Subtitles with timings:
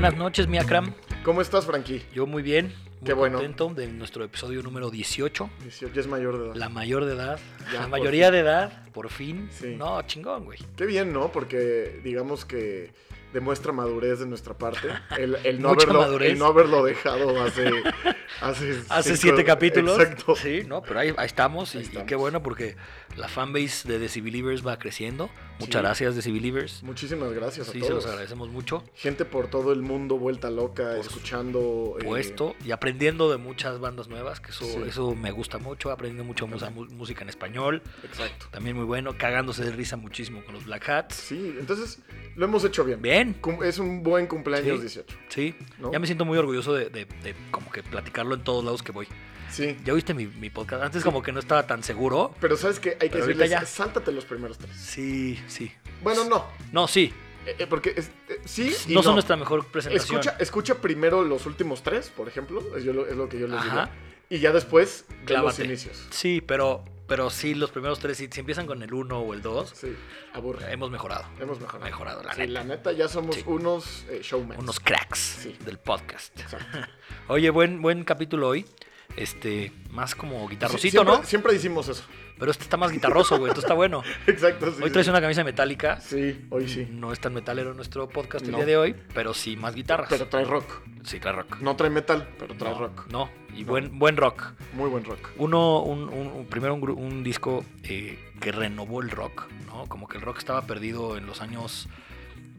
[0.00, 0.94] Buenas noches, mi Akram.
[1.22, 2.02] ¿Cómo estás, Frankie?
[2.14, 2.68] Yo muy bien.
[3.00, 3.36] Muy Qué bueno.
[3.36, 5.50] contento de nuestro episodio número 18.
[5.62, 6.54] 18, ya es mayor de edad.
[6.54, 7.38] La mayor de edad.
[7.70, 8.32] Ya, la mayoría fin.
[8.32, 9.50] de edad, por fin.
[9.52, 9.74] Sí.
[9.76, 10.58] No, chingón, güey.
[10.74, 11.30] Qué bien, ¿no?
[11.30, 12.94] Porque digamos que
[13.34, 14.88] demuestra madurez de nuestra parte.
[15.18, 16.32] El, el no, Mucha haberlo, madurez.
[16.32, 17.68] el no haberlo dejado hace...
[18.40, 20.00] Hace, Hace cinco- siete capítulos.
[20.00, 20.34] Exacto.
[20.34, 21.74] Sí, no, pero ahí, ahí estamos.
[21.74, 22.08] y- Ahí Y, estamos.
[22.08, 22.74] qué bueno porque
[23.16, 25.28] la fanbase de The Believers va creciendo.
[25.60, 25.84] Muchas Sí.
[26.04, 26.82] gracias, The Believers.
[26.82, 27.94] Muchísimas gracias a Sí, se todos.
[28.02, 28.82] los agradecemos mucho.
[28.94, 31.96] Gente por todo el mundo vuelta loca, escuchando...
[32.00, 34.78] eh, Puesto y aprendiendo de muchas bandas nuevas, que eso, Sí.
[34.86, 35.90] eso me gusta mucho.
[35.90, 37.82] Aprendiendo mucho música en español.
[38.02, 38.46] Exacto.
[38.50, 39.16] También muy bueno.
[39.16, 41.14] Cagándose de risa muchísimo con los Black Hats.
[41.14, 42.00] Sí, entonces
[42.36, 43.00] lo hemos hecho bien.
[43.02, 43.36] Bien.
[43.64, 44.82] Es un buen cumpleaños Sí.
[44.82, 45.16] 18.
[45.28, 45.92] Sí, ¿No?
[45.92, 48.92] ya me siento muy orgulloso de, de- de como que platicarlo en todos lados que
[48.92, 49.06] voy.
[49.50, 49.76] Sí.
[49.84, 50.82] ¿Ya oíste mi, mi podcast?
[50.82, 52.34] Antes como que no estaba tan seguro.
[52.40, 53.64] Pero sabes que hay que decirles, ya.
[53.66, 54.76] sáltate los primeros tres.
[54.76, 55.72] Sí, sí.
[56.02, 56.46] Bueno, no.
[56.72, 57.12] No, sí.
[57.46, 59.02] Eh, eh, porque es- eh, sí y No no.
[59.02, 60.20] son nuestra mejor presentación.
[60.20, 62.62] Escucha, escucha primero los últimos tres, por ejemplo.
[62.76, 63.72] Es, yo lo, es lo que yo les digo.
[63.74, 63.90] Ajá.
[64.28, 66.06] Y ya después los inicios.
[66.10, 69.42] Sí, pero, pero sí, los primeros tres, si, si empiezan con el 1 o el
[69.42, 69.96] 2, Sí,
[70.34, 70.70] aburre.
[70.72, 71.24] hemos mejorado.
[71.40, 71.84] Hemos mejorado.
[71.84, 72.52] Mejorado, la sí, neta.
[72.52, 73.42] la neta, ya somos Sí.
[73.46, 74.60] unos showmen.
[74.60, 76.38] Unos cracks del podcast.
[77.28, 78.66] Oye, buen, buen capítulo hoy.
[79.16, 81.24] Este, más como guitarrosito, siempre, ¿no?
[81.24, 82.04] Siempre decimos eso.
[82.38, 83.50] Pero este está más guitarroso, güey.
[83.50, 84.02] Esto está bueno.
[84.26, 84.72] Exacto.
[84.72, 85.10] Sí, Hoy traes sí.
[85.10, 86.00] una camisa metálica.
[86.00, 86.88] Sí, hoy sí.
[86.90, 90.08] No es tan metalero nuestro podcast el día de hoy, pero sí más guitarras.
[90.08, 90.80] Pero trae rock.
[91.04, 91.58] Sí, trae rock.
[91.60, 93.06] No trae metal, pero trae no, rock.
[93.10, 93.72] No, y No.
[93.72, 94.52] Buen, buen rock.
[94.72, 95.28] Muy buen rock.
[95.36, 99.84] Uno, un, un- un- primero un disco eh, que renovó el rock, ¿no?
[99.86, 101.88] Como que el rock estaba perdido en los años,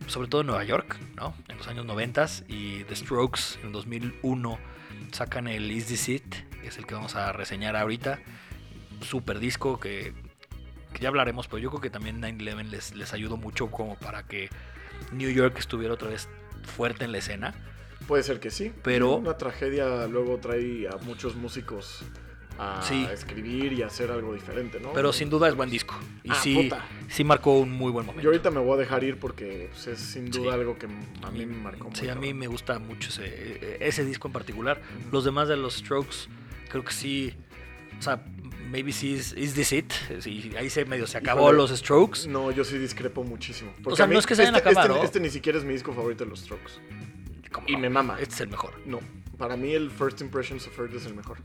[0.06, 1.34] sobre todo en Nueva York, ¿no?
[1.48, 4.60] En los años 90 y The Strokes en 2001
[5.12, 8.20] sacan el Is This It, que es el que vamos a reseñar ahorita.
[9.02, 10.14] Super disco que,
[10.94, 14.24] que ya hablaremos, pero yo creo que también 9-11 les, les ayudó mucho como para
[14.24, 14.50] que
[15.12, 16.30] New York estuviera otra vez
[16.64, 17.54] fuerte en la escena.
[18.08, 18.72] Puede ser que sí.
[18.84, 22.04] Pero- Una tragedia luego trae a muchos músicos
[22.62, 23.08] a Sí.
[23.12, 24.94] escribir y a hacer algo diferente, ¿no?
[24.94, 25.96] Pero sin duda es buen disco.
[26.24, 26.86] Y Ah, sí, puta.
[27.10, 28.22] sí marcó un muy buen momento.
[28.24, 30.60] Yo ahorita me voy a dejar ir porque pues, es sin duda Sí.
[30.60, 30.86] algo que
[31.24, 32.12] a mí me marcó Sí, mucho.
[32.12, 34.82] a mí me gusta mucho ese, ese disco en particular.
[35.12, 36.28] Los demás de los Strokes,
[36.70, 37.34] creo que sí.
[38.00, 38.24] O sea,
[38.70, 39.92] maybe sí is, is this it.
[40.20, 42.28] Sí, ahí se medio se acabó Híjole, los Strokes.
[42.28, 43.74] No, yo sí discrepo muchísimo.
[43.84, 45.04] Porque sea, mí no es que se vayan a este- este, ¿no?
[45.04, 46.74] este ni siquiera es mi disco favorito de los Strokes.
[47.52, 47.80] ¿Cómo y no?
[47.80, 48.18] me mama.
[48.20, 48.74] Este es el mejor.
[48.86, 49.00] No,
[49.38, 51.38] para mí el First Impressions of Earth es el mejor.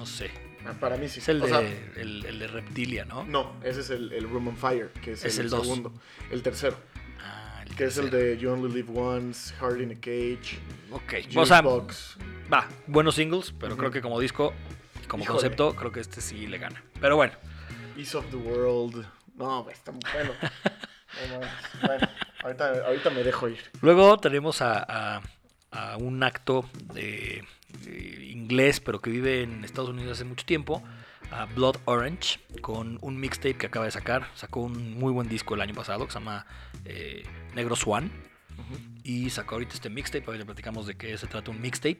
[0.00, 0.30] No sé.
[0.66, 1.20] Ah, Para mí sí.
[1.20, 3.24] Es el de, sea, el, el de Reptilia, ¿no?
[3.24, 5.92] no, ese es el, el Room on Fire, que es, Es el, segundo.
[6.30, 6.76] El tercero,
[7.22, 10.58] Ah, el que es el de You Only Live Once, Heart in a Cage,
[10.90, 11.36] Ok.
[11.36, 12.16] O sea, Box.
[12.52, 12.66] va.
[12.86, 14.54] Buenos singles, pero creo que como disco,
[15.06, 15.36] como Híjole.
[15.40, 16.82] concepto, creo que este sí le gana.
[16.98, 17.34] Pero bueno.
[17.98, 19.06] Ease of the World.
[19.36, 20.32] No, está muy bueno.
[21.86, 22.06] Bueno,
[22.44, 23.58] ahorita, ahorita me dejo ir.
[23.82, 25.22] Luego tenemos a, a-
[25.72, 27.44] a un acto de,
[27.84, 30.82] de inglés, pero que vive en Estados Unidos hace mucho tiempo,
[31.30, 34.28] a Blood Orange, con un mixtape que acaba de sacar.
[34.34, 36.46] Sacó un muy buen disco el año pasado que se llama
[36.84, 37.22] eh,
[37.54, 38.10] Negro Swan.
[39.02, 41.98] Y sacó ahorita este mixtape, ahora le platicamos de qué se trata un mixtape.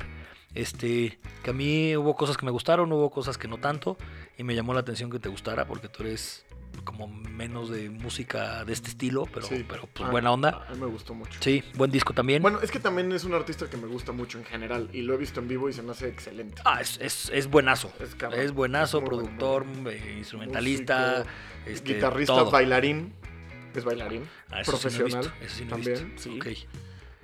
[0.54, 3.96] Este, que a mí hubo cosas que me gustaron, hubo cosas que no tanto,
[4.36, 6.44] y me llamó la atención que te gustara, porque tú eres
[6.84, 9.64] como menos de música de este estilo, pero, Sí.
[9.68, 10.66] pero pues Ah, buena onda.
[10.68, 11.38] A mí me gustó mucho.
[11.42, 12.42] Sí, buen disco también.
[12.42, 15.14] Bueno, es que también es un artista que me gusta mucho en general y lo
[15.14, 16.60] he visto en vivo y se me hace excelente.
[16.64, 17.92] Ah, es, es, es buenazo.
[18.00, 18.54] Es Es, cabrón.
[18.54, 21.30] buenazo, Es bueno, productor, eh, instrumentalista, Músico,
[21.70, 22.50] este, Guitarrista, todo.
[22.50, 23.12] bailarín.
[23.74, 24.24] Es bailarín.
[24.50, 25.34] Ah, eso sí no profesional.
[25.40, 26.14] eso sí no he también.
[26.14, 26.22] visto.
[26.22, 26.38] Sí.
[26.38, 26.46] Ok,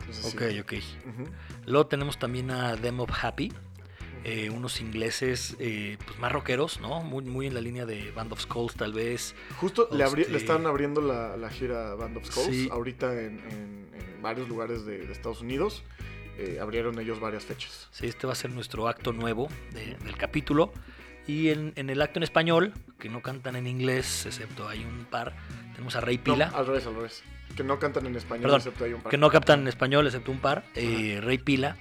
[0.01, 0.73] Entonces, ok.
[1.67, 3.53] Luego tenemos también a Them of Happy,
[4.29, 7.01] eh, unos ingleses eh, pues más rockeros, ¿no?
[7.03, 9.37] Muy, muy en la línea de Band of Skulls, tal vez.
[9.61, 12.69] Justo le, abri- le están abriendo la, la gira Band of Skulls Sí.
[12.73, 15.85] ahorita en, en- en varios lugares de, de Estados Unidos.
[16.39, 17.89] Eh, abrieron ellos varias fechas.
[17.93, 20.73] Sí, este va a ser nuestro acto nuevo de- del capítulo.
[21.29, 25.05] Y en, en el acto en español, que no cantan en inglés, excepto hay un
[25.07, 25.35] par,
[25.73, 26.51] tenemos a Rey Pila.
[26.51, 27.23] No, al revés, al revés.
[27.57, 29.11] Que no cantan en español, Perdón, excepto hay un par.
[29.11, 31.77] que no captan en español excepto un par, eh, Rey Pila,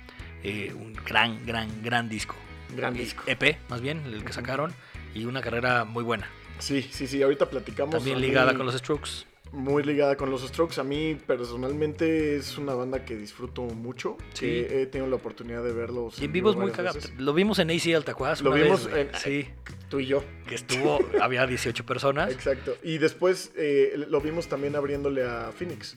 [0.45, 2.35] eh, un gran, gran, gran disco.
[2.75, 3.23] Gran Eh, disco.
[3.27, 4.73] EP, más bien, el que sacaron,
[5.13, 6.27] y una carrera muy buena.
[6.59, 7.95] Sí, sí, sí, ahorita platicamos.
[7.95, 9.25] También mí- ligada con los Strokes.
[9.51, 10.81] Muy ligada con los Strokes.
[10.81, 14.17] A mí personalmente es una banda que disfruto mucho.
[14.33, 14.45] Sí.
[14.47, 16.19] que he tenido la oportunidad de verlos.
[16.19, 16.99] Y en vivo es muy cagado.
[17.17, 18.41] Lo vimos en AC Altacuaz.
[18.41, 19.01] Lo vimos vez, güey.
[19.07, 19.47] en- Sí,
[19.89, 20.23] Tú y yo.
[20.47, 22.31] que estuvo, había 18 personas.
[22.33, 22.75] Exacto.
[22.83, 25.95] Y después eh, lo vimos también abriéndole a Phoenix.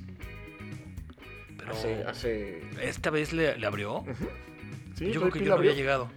[1.73, 2.05] Hace.
[2.05, 2.62] hace...
[2.82, 4.05] esta vez le, le abrió.
[4.97, 6.11] Sí, yo creo que yo no había llegado.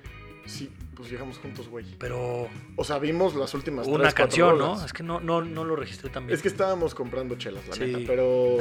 [0.45, 1.85] Sí, pues llegamos juntos, güey.
[1.99, 4.83] Pero O sea, vimos las últimas una tres, canción, ¿no?
[4.83, 6.35] Es que no, no, no lo registré también.
[6.35, 7.83] Es que estábamos comprando chelas, la Sí.
[7.85, 7.99] neta.
[8.07, 8.57] Pero,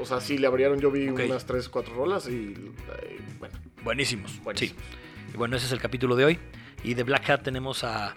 [0.00, 0.80] o sea, sí le abrieron.
[0.80, 2.54] Yo vi unas tres, cuatro rolas y,
[3.02, 3.54] eh, bueno,
[3.84, 4.42] Buenísimos.
[4.42, 4.76] Buenísimos.
[4.82, 5.32] Sí.
[5.32, 6.38] Y bueno, ese es el capítulo de hoy.
[6.82, 8.14] Y de Black Hat tenemos a,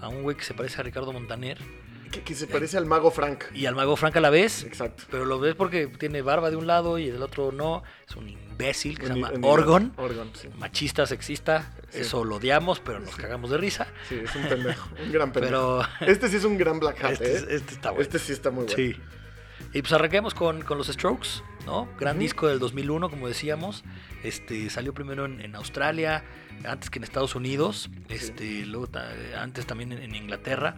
[0.00, 1.58] a un güey que se parece a Ricardo Montaner
[2.10, 3.44] que, que se parece al mago Frank.
[3.54, 4.64] y al mago Frank a la vez.
[4.64, 5.04] Exacto.
[5.10, 7.82] Pero lo ves porque tiene barba de un lado y del otro no.
[8.08, 9.92] Es un imbécil que se llama Orgon.
[9.96, 10.48] Orgon, sí.
[10.56, 11.72] Machista, sexista.
[11.90, 12.00] Sí.
[12.00, 13.86] Eso lo odiamos, pero nos cagamos de risa.
[14.08, 14.88] Sí, es un pendejo.
[15.04, 15.82] Un gran pendejo.
[15.98, 17.36] Pero Este sí es un gran Black Hat, este, ¿eh?
[17.36, 18.02] es- este está bueno.
[18.02, 18.76] Este sí está muy bueno.
[18.76, 18.96] Sí.
[19.72, 21.88] Y pues arranquemos con, con los Strokes, ¿no?
[21.98, 23.84] Gran disco del 2001, como decíamos.
[24.22, 26.24] Este salió primero en, en Australia,
[26.66, 30.76] antes que en Estados Unidos, este, luego ta- antes también en, en Inglaterra.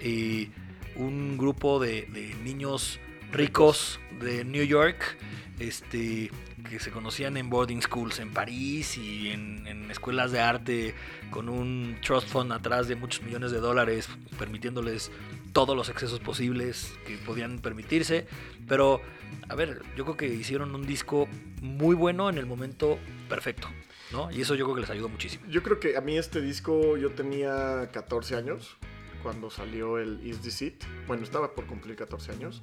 [0.00, 0.50] Y
[0.96, 2.06] un grupo de,
[2.42, 2.98] niños
[3.32, 5.16] ricos de New York,
[5.58, 6.30] este,
[6.68, 10.94] que se conocían en boarding schools en París y en, en escuelas de arte
[11.30, 14.08] con un trust fund atrás de muchos millones de dólares,
[14.38, 15.10] permitiéndoles
[15.52, 18.26] todos los excesos posibles que podían permitirse.
[18.66, 19.00] Pero,
[19.48, 21.28] a ver, yo creo que hicieron un disco
[21.60, 22.98] muy bueno en el momento
[23.28, 23.68] perfecto,
[24.12, 24.30] ¿no?
[24.30, 25.44] Y eso yo creo que les ayudó muchísimo.
[25.48, 28.76] Yo creo que a mí este disco, yo tenía 14 años
[29.22, 30.84] cuando salió el Is This It.
[31.06, 32.62] Bueno, estaba por cumplir 14 años.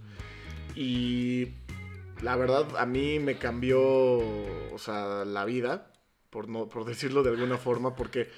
[0.76, 1.54] Y
[2.22, 5.92] la verdad, a mí me cambió, o sea, la vida,
[6.30, 8.30] por, no, por decirlo de alguna forma, porque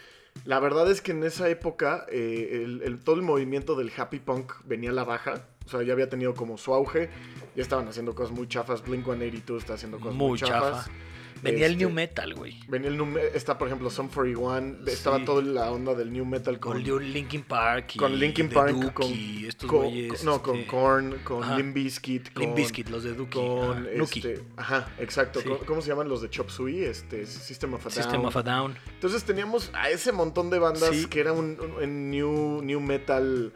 [0.46, 4.20] la verdad es que en esa época eh, el, el- todo el movimiento del happy
[4.20, 5.48] punk venía a la baja.
[5.66, 7.10] O sea, ya había tenido como su auge.
[7.56, 8.82] Ya estaban haciendo cosas muy chafas.
[8.84, 10.86] Blink 182 está haciendo cosas muy, Muy chafas.
[10.86, 10.92] chafa.
[11.42, 12.60] Venía el Este, new metal, güey.
[12.68, 15.26] Venía el nu me- está por ejemplo Sum 41, estaba Sí.
[15.26, 18.94] toda la onda del new metal con, Con Linkin Park y con Linkin Park, Duke
[18.94, 20.24] con, y estos con- güeyes.
[20.24, 21.58] no, con este, Korn, con.
[21.58, 23.32] Limp Bizkit, con Limp Bizkit, los de Dookie.
[23.38, 25.50] con ajá, Nuki, este, ajá, exacto, Sí.
[25.66, 26.84] ¿Cómo, se llaman los de Chop Suey?
[26.84, 27.94] Este System of a Down.
[28.04, 28.76] System of a Down.
[28.96, 31.06] Entonces teníamos a ese montón de bandas Sí.
[31.08, 33.54] que era un, un- un new new metal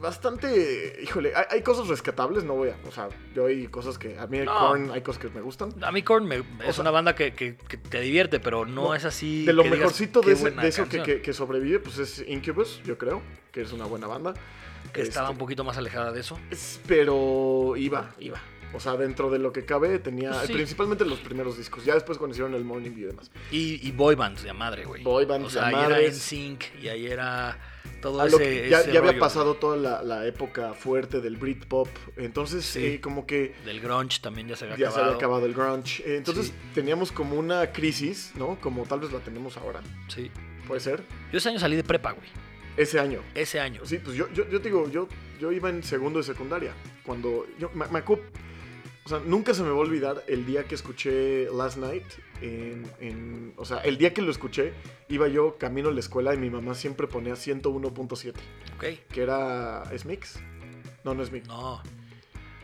[0.00, 4.18] bastante, híjole, hay, hay cosas rescatables, no voy a, o sea, yo hay cosas que
[4.18, 4.58] a mí No.
[4.58, 5.72] Korn hay cosas que me gustan.
[5.82, 8.84] A mí Korn me- es sea, una banda que, que- que te divierte, pero no,
[8.88, 9.44] no, es así.
[9.44, 11.20] De lo que mejorcito "Qué de, ese- de eso que, canción".
[11.22, 13.22] que- sobrevive, pues es Incubus, yo creo,
[13.52, 14.34] que es una buena banda.
[14.92, 16.38] Que estaba Este, un poquito más alejada de eso.
[16.50, 18.40] es- pero iba, iba.
[18.74, 20.52] O sea, dentro de lo que cabe tenía sí.
[20.52, 21.84] principalmente los primeros discos.
[21.84, 23.30] Ya después cuando hicieron el Morning y demás.
[23.50, 25.02] Y, y boy bands de madre, güey.
[25.02, 26.00] Boy bands o sea, de ahí era.
[26.00, 27.58] NSYNC y ahí era
[28.00, 31.88] todo ese, que ya ese ya había pasado toda la, la época fuerte del Britpop.
[32.16, 32.84] Entonces, Sí.
[32.84, 35.04] eh, como que Del grunge también ya se había ya se acabado.
[35.06, 36.02] había acabado el grunge.
[36.04, 36.52] Eh, entonces, Sí.
[36.74, 38.58] teníamos como una crisis, ¿no?
[38.60, 39.80] Como tal vez la tenemos ahora.
[40.08, 40.30] Sí.
[40.66, 41.02] Puede ser.
[41.32, 42.28] Yo ese año salí de prepa, güey.
[42.76, 43.20] Ese año.
[43.34, 43.80] Ese año.
[43.84, 45.08] Sí, pues yo, yo, yo te digo, yo,
[45.40, 46.72] yo iba en segundo de secundaria.
[47.04, 48.24] Cuando yo me, me acuerdo-
[49.04, 52.04] o sea, nunca se me va a olvidar el día que escuché Last Night.
[52.42, 54.72] En, en- o sea, el día que lo escuché,
[55.08, 58.34] iba yo camino a la escuela y mi mamá siempre ponía 101.7,
[58.76, 58.84] Ok.
[59.10, 59.84] que era.
[59.92, 60.38] ¿Es Mix?
[61.04, 61.46] No, no es Mix.
[61.48, 61.82] No.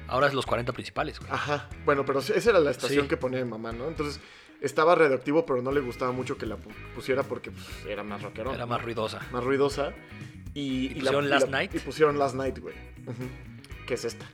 [0.08, 1.30] Ahora es los 40 principales, güey.
[1.32, 3.08] Ajá, bueno, pero esa era la estación Sí.
[3.08, 3.88] que ponía mi mamá, ¿no?
[3.88, 4.20] Entonces
[4.60, 8.20] estaba radioactivo, pero no le gustaba mucho que la pu- pusiera porque pues, era más
[8.22, 8.52] rockero.
[8.54, 9.20] Era más ruidosa.
[9.32, 9.92] más ruidosa.
[10.54, 11.74] Y, ¿Y pusieron Last Night?
[11.74, 12.74] Y pusieron Last Night, güey.
[13.06, 13.24] Ujú.
[13.86, 14.26] Que es esta.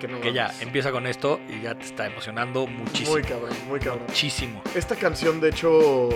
[0.00, 3.10] Que, no Que ya empieza con esto y ya te está emocionando muchísimo.
[3.12, 4.04] Muy cabrón, muy cabrón.
[4.08, 4.62] Muchísimo.
[4.74, 6.08] Esta canción, de hecho,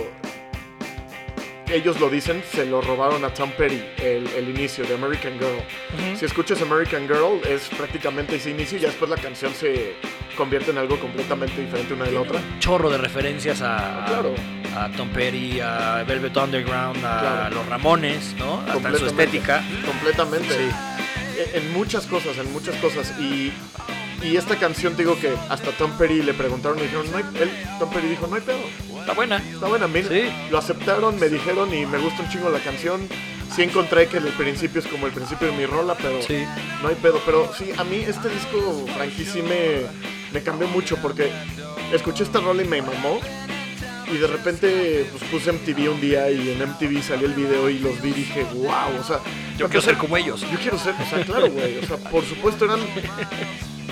[1.71, 6.15] ellos lo dicen, se lo robaron a Tom Petty, el, el inicio de American Girl.
[6.17, 9.95] Si escuchas American Girl, es prácticamente ese inicio y ya después la canción se
[10.37, 12.39] convierte en algo completamente diferente una de la otra.
[12.39, 14.33] Un chorro de referencias a, Ah, claro.
[14.75, 17.55] a Tom Petty, a Velvet Underground, a Claro.
[17.55, 18.61] los Ramones, ¿no?
[18.67, 19.63] Hasta en su estética.
[19.85, 20.49] Completamente.
[20.49, 20.69] Sí.
[21.53, 23.13] En- muchas cosas, en muchas cosas.
[23.19, 23.51] Y,
[24.23, 27.49] y esta canción, digo que hasta Tom Petty le preguntaron y dijeron, no hay, él,
[27.79, 28.59] Tom Petty dijo, no hay pedo.
[28.99, 29.37] Está buena.
[29.37, 30.09] Está buena, mira.
[30.09, 30.23] Sí.
[30.49, 33.07] Lo aceptaron, me dijeron y me gusta un chingo la canción.
[33.55, 36.43] Sí encontré que el principio es como el principio de mi rola, pero Sí.
[36.81, 37.21] no hay pedo.
[37.25, 39.81] Pero sí, a mí este disco, Frankie, sí me,
[40.33, 41.31] me cambió mucho porque
[41.93, 43.19] escuché esta rola y me mamó.
[44.11, 47.79] Y de repente pues, puse MTV un día y en MTV salió el video y
[47.79, 49.19] los vi y dije, wow, o sea...
[49.57, 50.41] Yo quiero ser como ellos.
[50.41, 51.79] Yo quiero ser, o sea, claro, güey.
[51.79, 52.79] O sea, por supuesto eran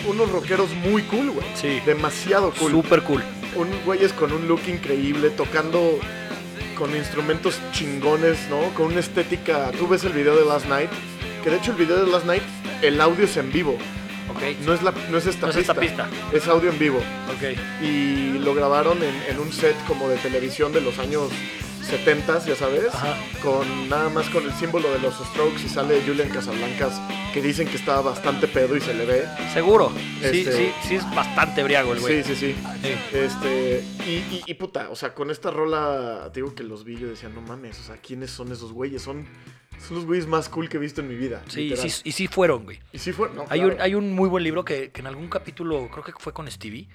[0.07, 1.45] unos rockeros muy cool, güey.
[1.55, 1.81] Sí.
[1.85, 2.71] Demasiado cool.
[2.71, 3.23] Super cool.
[3.55, 5.99] Un güeyes con un look increíble, tocando
[6.77, 8.73] con instrumentos chingones, ¿no?
[8.75, 9.71] Con una estética.
[9.71, 10.89] Tú ves el video de Last Night,
[11.43, 12.43] que de hecho el video de Last Night,
[12.81, 13.77] el audio es en vivo.
[14.65, 15.73] No es, la, no es esta No es pista.
[15.73, 16.09] esta pista.
[16.33, 16.97] Es audio en vivo.
[16.97, 17.57] Ok.
[17.83, 21.29] Y lo grabaron en, en un set como de televisión de los años
[21.83, 23.13] 70s, ya sabes, Ajá.
[23.43, 26.93] con nada más con el símbolo de los Strokes y sale Julian Casablancas
[27.33, 29.25] que dicen que estaba bastante pedo y se le ve.
[29.53, 29.91] Seguro.
[30.21, 32.23] Sí, Este- sí, sí es bastante briago el güey.
[32.23, 32.55] Sí, sí, sí.
[32.81, 33.17] Sí.
[33.17, 36.95] Este, y, y, y puta, o sea, con esta rola, te digo que los vi,
[36.97, 39.01] yo decía, no mames, o sea, ¿quiénes son esos güeyes?
[39.01, 39.27] Son,
[39.87, 41.43] son los güeyes más cool que he visto en mi vida.
[41.47, 41.89] Sí, literal.
[41.91, 42.79] sí, y sí fueron, güey.
[42.91, 43.75] Y sí fue, no, Hay, claro.
[43.75, 46.49] un, hay un muy buen libro que, que en algún capítulo, creo que fue con
[46.49, 46.87] Stevie,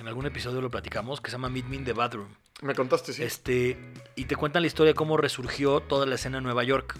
[0.00, 2.28] en algún episodio lo platicamos, que se llama Meet Me in the Bathroom.
[2.62, 3.22] Me contaste, sí.
[3.22, 3.76] Este,
[4.16, 6.96] y te cuentan la historia de cómo resurgió toda la escena en Nueva York.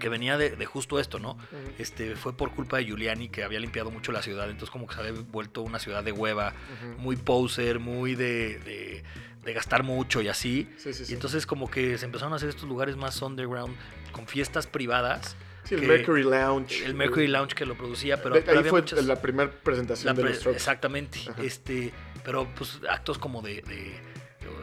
[0.00, 1.38] Que venía de, de justo esto, ¿no?
[1.78, 4.46] Este, fue por culpa de Giuliani que había limpiado mucho la ciudad.
[4.50, 6.54] Entonces, como que se había vuelto una ciudad de hueva,
[6.98, 9.04] muy poser, muy de, de-
[9.44, 10.68] de gastar mucho y así.
[10.78, 11.12] Sí, sí, sí.
[11.12, 13.74] Y entonces, como que se empezaron a hacer estos lugares más underground,
[14.12, 15.36] con fiestas privadas.
[15.64, 16.84] Sí, el Mercury Lounge.
[16.84, 20.14] El Mercury Lounge que lo producía, pero, De- pero ahí fue muchas- la primera presentación
[20.16, 20.46] la de los.
[20.46, 21.20] Exactamente.
[21.28, 21.42] Ajá.
[21.42, 21.92] Este,
[22.24, 24.00] pero pues actos como de, de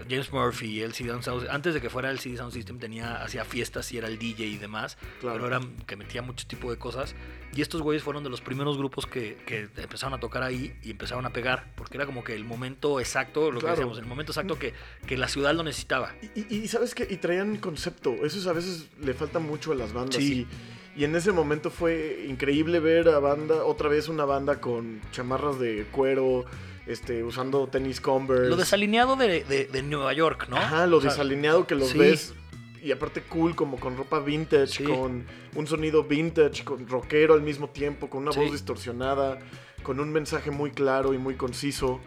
[0.09, 3.45] James Murphy, el CD Sound antes de que fuera el CD Sound System tenía hacía
[3.45, 5.35] fiestas y era el DJ y demás, Claro.
[5.35, 7.15] pero era que metía mucho tipo de cosas
[7.55, 10.91] y estos güeyes fueron de los primeros grupos que, que empezaron a tocar ahí y
[10.91, 13.75] empezaron a pegar, porque era como que el momento exacto, lo Claro.
[13.75, 14.73] que decíamos, el momento exacto que,
[15.07, 16.13] que la ciudad lo necesitaba.
[16.35, 18.13] Y, y- y sabes qué, y traían concepto.
[18.23, 20.15] Eso es- a veces le falta mucho a las bandas.
[20.17, 20.47] Sí.
[20.95, 24.99] Y, y en ese momento fue increíble ver a banda, otra vez una banda con
[25.11, 26.45] chamarras de cuero,
[26.89, 28.49] este, usando tenis Converse.
[28.49, 30.57] Lo desalineado de, de- de Nueva York, ¿no?
[30.57, 31.97] Ajá, lo O sea, desalineado que los sí.
[31.97, 32.33] ves.
[32.81, 34.83] Y aparte cool, como con ropa vintage, Sí.
[34.85, 38.39] con un sonido vintage, con rockero al mismo tiempo, con una Sí.
[38.39, 39.37] voz distorsionada,
[39.83, 41.99] con un mensaje muy claro y muy conciso.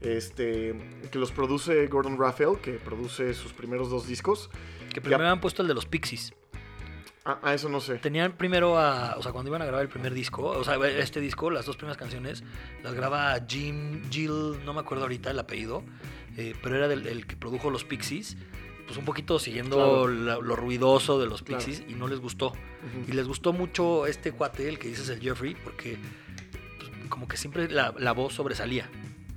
[0.00, 0.74] Este,
[1.10, 4.48] que los produce Gordon Raphael, que produce sus primeros dos discos.
[4.94, 6.32] Que primero habían puesto el de los Pixies.
[7.24, 7.96] Ah, ah, eso no sé.
[7.98, 9.16] Tenían primero a.
[9.18, 11.76] O sea, cuando iban a grabar el primer disco, o sea, este disco, las dos
[11.76, 12.42] primeras canciones,
[12.82, 15.82] las graba Jim Jill, no me acuerdo ahorita el apellido,
[16.38, 18.36] eh, pero era del, el que produjo los Pixies.
[18.86, 20.08] Pues un poquito siguiendo Claro.
[20.08, 21.62] la- lo ruidoso de los Claro.
[21.64, 22.52] Pixies y no les gustó.
[23.06, 25.96] Y les gustó mucho este cuate, el que dices el Jeffrey, porque
[26.78, 28.90] pues, como que siempre la, la voz sobresalía.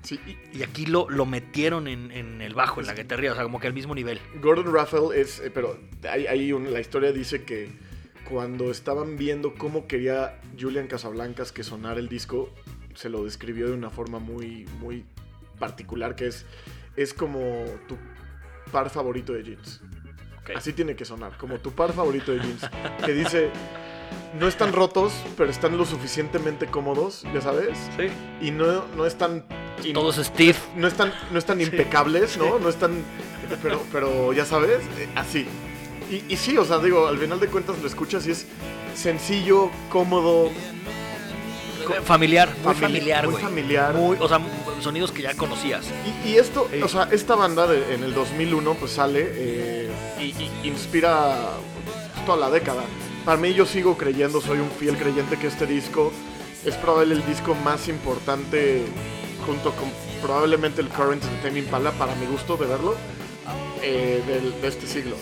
[0.04, 0.20] Sí,
[0.54, 3.44] y Y aquí lo, lo metieron en, en el bajo, en la guitarra, o sea,
[3.44, 4.20] como que al mismo nivel.
[4.42, 5.80] Gordon Raphael es, eh, pero
[6.10, 7.70] hay, hay un- la historia dice que
[8.30, 12.54] cuando estaban viendo cómo quería Julian Casablancas que sonara el disco,
[12.96, 15.06] se lo describió de una forma muy, muy
[15.60, 16.46] particular, que es,
[16.96, 17.98] es como tu
[18.72, 19.82] par favorito de jeans.
[20.56, 22.70] Así tiene que sonar, como tu par favorito de jeans.
[23.06, 23.50] Que dice,
[24.38, 28.08] no están rotos, pero están lo suficientemente cómodos, ya sabes, Sí.
[28.46, 29.46] y no, no están...
[29.94, 30.56] Todos Steve.
[30.76, 32.46] no están, no están Sí, impecables, ¿no?
[32.46, 32.52] sí.
[32.62, 33.04] No están.
[33.62, 35.46] Pero, pero ya sabes, eh, así.
[36.10, 38.46] Y, y sí, o sea, digo, al final de cuentas lo escuchas y es
[38.96, 40.52] sencillo, cómodo,
[42.06, 43.94] Familiar, muy fami- familiar, muy familiar.
[43.94, 44.40] Muy, o sea,
[44.80, 45.84] sonidos que ya conocías.
[46.26, 50.24] Y, y esto, o sea, esta banda de- en el 2001 pues sale eh, y,
[50.24, 51.36] y inspira
[52.26, 52.84] toda la década.
[53.26, 56.14] Para mí yo sigo creyendo, soy un fiel creyente que este disco
[56.64, 58.86] es probablemente el disco más importante
[59.46, 62.96] junto con probablemente el Current de Tame Impala para mi gusto de verlo
[63.82, 65.16] eh, del- de este siglo.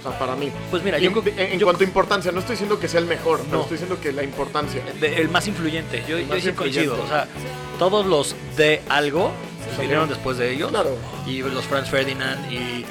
[0.00, 0.50] O sea, para mí.
[0.70, 3.00] Pues mira, Y yo en, en yo- cuanto a importancia, no estoy diciendo que sea
[3.00, 3.62] el mejor, pero No.
[3.62, 4.82] estoy diciendo que la importancia.
[5.00, 6.04] de- el más influyente.
[6.08, 7.00] Yo, El yo más sí coincido.
[7.02, 7.26] O sea,
[7.78, 9.32] todos los de algo
[9.78, 10.70] vinieron después de ellos.
[10.70, 10.96] Claro.
[11.26, 12.84] Y los Franz Ferdinand y, y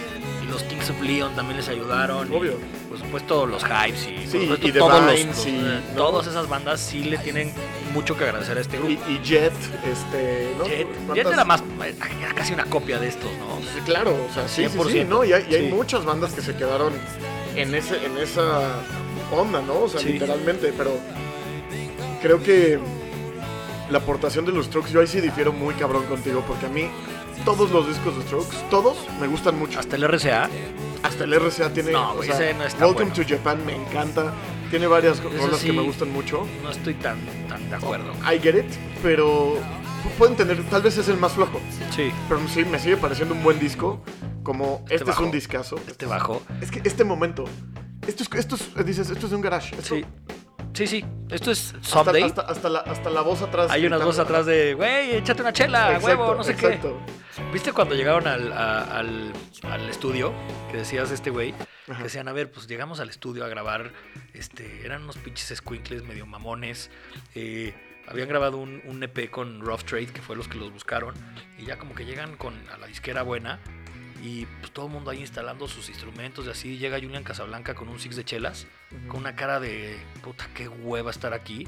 [0.49, 2.31] los Kings of Leon también les ayudaron.
[2.31, 2.53] y, Obvio.
[2.89, 5.79] por supuesto, los Hypes y, Sí, por supuesto, y todos los- Vines los- y- eh,
[5.95, 6.03] ¿no?
[6.09, 7.51] todas esas bandas sí le tienen
[7.93, 8.91] mucho que agradecer a este grupo.
[9.07, 9.53] Y, y Jet,
[9.91, 10.65] este, ¿no?
[10.65, 13.59] Jet, ¿Cuántas- Jet era más, era casi una copia de estos, ¿no?
[13.73, 15.07] Sí, claro, o sea, sí, sí, sí, 100%.
[15.07, 15.23] ¿no?
[15.25, 15.73] Y hay, y hay Sí.
[15.73, 16.93] muchas bandas que se quedaron
[17.55, 18.71] en, ese, en esa
[19.31, 19.81] onda, ¿no?
[19.83, 20.09] O sea, Sí.
[20.13, 20.91] literalmente, pero
[22.21, 22.79] creo que
[23.89, 26.89] la aportación de los Strokes, yo ahí sí difiero muy cabrón contigo, porque a mí
[27.45, 29.79] todos los discos de Strokes, todos me gustan mucho.
[29.79, 30.49] Hasta el RCA.
[31.03, 33.23] Hasta el RCA tiene, No, o güey, sea, ese no está Welcome bueno.
[33.27, 34.33] to Japan me encanta,
[34.69, 35.71] tiene varias rolas que sí.
[35.71, 36.45] me gustan mucho.
[36.63, 38.11] No estoy tan, tan de acuerdo.
[38.31, 38.65] I get it,
[39.03, 39.57] pero
[40.17, 41.59] pueden tener, tal vez es el más flojo,
[41.95, 42.11] Sí.
[42.29, 44.01] pero sí, me sigue pareciendo un buen disco,
[44.43, 45.23] como este, es bajo.
[45.23, 45.75] un discazo.
[45.87, 46.41] Este bajo.
[46.61, 47.43] Es que este momento,
[48.07, 49.75] esto es, esto es- dices, esto es de un garage.
[49.75, 50.05] Esto- Sí.
[50.73, 51.05] Sí, sí.
[51.31, 52.21] Esto es hasta, Someday.
[52.23, 53.71] hasta, hasta la, hasta la voz atrás.
[53.71, 54.05] Hay unas gritando.
[54.05, 56.99] voces atrás de, güey, échate una chela, Exacto, huevo, no sé exacto.
[57.35, 57.43] qué.
[57.51, 59.33] ¿Viste cuando llegaron al, a- al,
[59.63, 60.33] al estudio?
[60.71, 61.55] Que decías este güey.
[61.87, 61.97] Ajá.
[61.97, 63.91] Que decían, a ver, pues llegamos al estudio a grabar.
[64.33, 66.89] Este, eran unos pinches squinkles medio mamones.
[67.35, 67.73] eh,
[68.07, 71.13] habían grabado un, un EP con Rough Trade, que fue los que los buscaron.
[71.57, 73.59] Y ya como que llegan con, a la disquera buena.
[74.23, 76.77] Y pues todo el mundo ahí instalando sus instrumentos y así.
[76.77, 78.65] Llega Julian Casablanca con un six de chelas.
[79.07, 81.67] Con una cara de, puta, qué hueva estar aquí.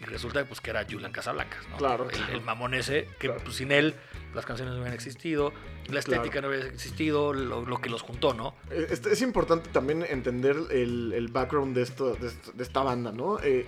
[0.00, 1.76] Y resulta pues, que era Julian Casablancas, ¿no?
[1.76, 2.32] Claro, El, claro.
[2.32, 3.40] el mamón ese, que Claro.
[3.44, 3.94] pues, sin él
[4.34, 5.52] las canciones no hubieran existido,
[5.88, 6.48] la estética Claro.
[6.48, 8.54] no hubiera existido, lo, lo que los juntó, ¿no?
[8.70, 12.82] Eh, Es, es importante también entender el, el background de, esto, de, esto- de esta
[12.82, 13.38] banda, ¿no?
[13.40, 13.66] Eh,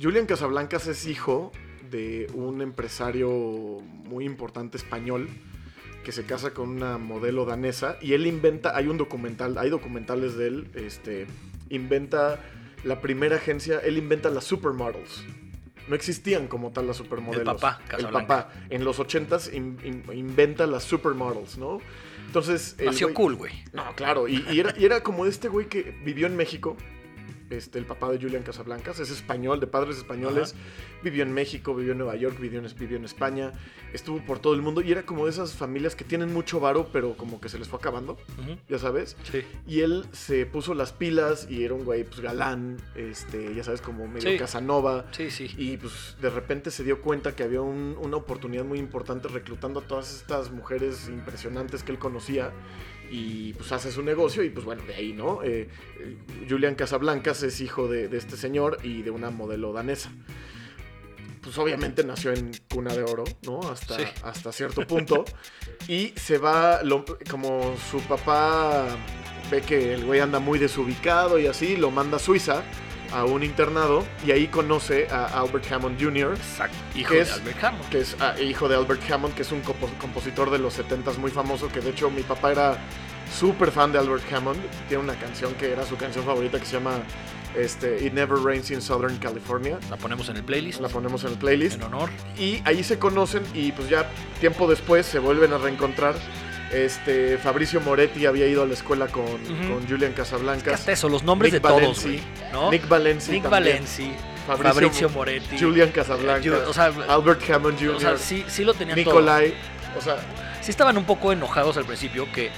[0.00, 1.52] Julian Casablancas es hijo
[1.90, 5.28] de un empresario muy importante español
[6.04, 10.36] que se casa con una modelo danesa y él inventa, hay un documental, hay documentales
[10.36, 11.26] de él, este,
[11.68, 12.40] inventa
[12.84, 15.24] la primera agencia, él inventa las supermodels.
[15.88, 17.44] No existían como tal las supermodelos.
[17.60, 18.26] papá, El Casablanca.
[18.26, 18.52] papá.
[18.70, 21.78] En los 80s in- in- inventa las supermodels, ¿no?
[22.26, 22.76] Entonces...
[22.78, 23.52] el Nació güey- cool, güey.
[23.72, 26.76] no, claro, y, y era, y era como este güey que vivió en México,
[27.50, 30.54] este, el papá de Julian Casablancas, es español, de padres españoles,
[31.02, 33.52] vivió en México, vivió en Nueva York, vivió en, vivió en España,
[33.92, 36.88] estuvo por todo el mundo, y era como de esas familias que tienen mucho varo,
[36.92, 38.16] pero como que se les fue acabando,
[38.68, 39.16] ya sabes.
[39.30, 39.42] Sí.
[39.66, 43.80] Y él se puso las pilas y era un güey, pues galán, este, ya sabes,
[43.80, 44.38] como medio Sí.
[44.38, 45.06] Casanova.
[45.12, 45.50] Sí, sí.
[45.58, 49.80] Y pues de repente se dio cuenta que había un- una oportunidad muy importante reclutando
[49.80, 52.52] a todas estas mujeres impresionantes que él conocía.
[53.12, 55.42] Y pues hace su negocio y pues bueno, de ahí, ¿no?
[55.42, 56.16] Eh, eh,
[56.48, 60.10] Julian Casablancas es hijo de, de este señor y de una modelo danesa.
[61.42, 63.60] Pues obviamente nació en cuna de oro, ¿no?
[63.70, 64.04] Hasta, Sí.
[64.22, 65.24] hasta cierto punto.
[65.88, 68.84] y se va, lo- como su papá
[69.50, 72.62] ve que el güey anda muy desubicado y así, lo manda a Suiza
[73.12, 76.76] a un internado y ahí conoce a Albert Hammond Jr., Exacto.
[76.94, 77.32] Hijo ¿Qué de es?
[77.32, 77.88] Albert Hammond.
[77.88, 81.16] que es ah, hijo de Albert Hammond, que es un compo- compositor de los 70s
[81.16, 82.78] muy famoso, que de hecho mi papá era
[83.38, 84.60] súper fan de Albert Hammond.
[84.88, 86.92] Tiene una canción que era su canción favorita que se llama
[87.56, 89.78] este, It Never Rains in Southern California.
[89.90, 90.80] La ponemos en el playlist.
[90.80, 91.76] La ponemos en el playlist.
[91.76, 92.10] En honor.
[92.38, 94.08] Y ahí se conocen y pues ya
[94.40, 96.14] tiempo después se vuelven a reencontrar.
[96.72, 100.74] Este, Fabricio Moretti había ido a la escuela con, con Julian Casablancas.
[100.74, 102.20] hasta eso, los nombres Nick de todos, Valenci.
[102.52, 102.70] ¿no?
[102.70, 104.12] Nick Valenci Nick también, Valenci,
[104.46, 105.58] Fabricio Fabricio, Mo- Moretti.
[105.58, 109.14] Julian Casablancas, Ju- o sea, Albert Hammond Jr., O sea, sí, sí lo tenían todo.
[109.14, 109.52] Nikolai.
[109.98, 110.18] O sea,
[110.60, 112.50] Sí estaban un poco enojados al principio que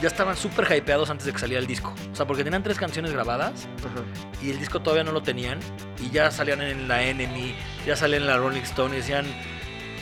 [0.00, 1.94] ya estaban súper hypeados antes de que saliera el disco.
[2.12, 4.02] O sea, porque tenían tres canciones grabadas ajá.
[4.42, 5.58] y el disco todavía no lo tenían.
[6.00, 7.54] Y ya salían en la Enemy,
[7.86, 9.26] ya salían en la Rolling Stone y decían,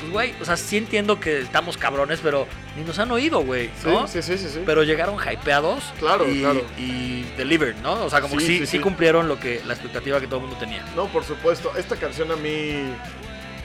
[0.01, 3.69] pues güey, o sea, sí entiendo que estamos cabrones, pero ni nos han oído, güey,
[3.85, 4.07] ¿no?
[4.07, 4.63] sí, sí, sí, sí.
[4.65, 6.63] Pero llegaron hypeados Claro, y, claro.
[6.79, 8.05] y delivered, ¿no?
[8.05, 8.79] O sea, como Sí, que sí, sí, sí sí.
[8.79, 10.85] cumplieron lo que, la expectativa que todo el mundo tenía.
[10.95, 11.73] No, por supuesto.
[11.77, 12.85] Esta canción a mí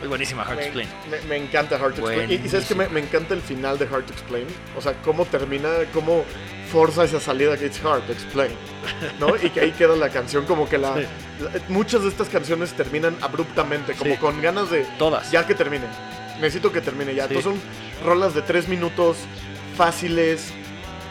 [0.03, 0.87] Es buenísima, Hard to Explain.
[1.09, 2.31] me- me encanta Hard to Explain.
[2.45, 4.45] Y- sabes que me, me encanta el final de Hard to Explain.
[4.77, 6.23] O sea, cómo termina, cómo
[6.71, 8.51] forza esa salida que it's hard to explain.
[9.19, 9.35] ¿No?
[9.35, 11.05] Y que ahí queda la canción como que la, Sí.
[11.41, 14.17] la- Muchas de estas canciones terminan abruptamente, como Sí.
[14.19, 14.85] con ganas de...
[14.99, 15.31] Todas.
[15.31, 15.85] Ya que termine.
[16.41, 17.27] Necesito que termine ya.
[17.27, 17.35] Sí.
[17.35, 19.17] Entonces son rolas de tres minutos
[19.77, 20.51] fáciles,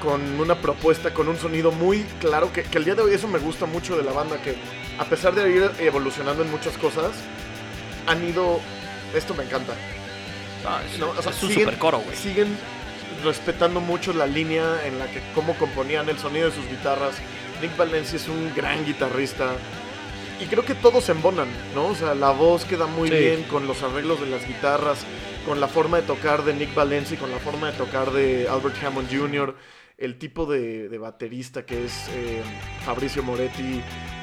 [0.03, 3.29] con una propuesta, con un sonido muy claro, que, que el día de hoy eso
[3.29, 4.57] me gusta mucho de la banda, que
[4.99, 7.13] a pesar de ir evolucionando en muchas cosas,
[8.07, 8.61] han ido...
[9.15, 9.75] Esto me encanta.
[10.65, 12.17] No, es, No, o sea, es un siguen- super coro, güey.
[12.17, 12.57] Siguen
[13.25, 17.17] respetando mucho la línea en la que cómo componían el sonido de sus guitarras.
[17.61, 19.53] Nick Valencia es un gran guitarrista.
[20.41, 21.89] Y creo que todos se embonan, ¿no?
[21.89, 23.15] O sea, la voz queda muy Sí.
[23.15, 25.05] bien con los arreglos de las guitarras,
[25.47, 28.49] con la forma de tocar de Nick Valencia y con la forma de tocar de
[28.49, 29.55] Albert Hammond Jr.,
[29.99, 32.43] el tipo de, de baterista que es eh,
[32.85, 33.81] Fabricio Moretti,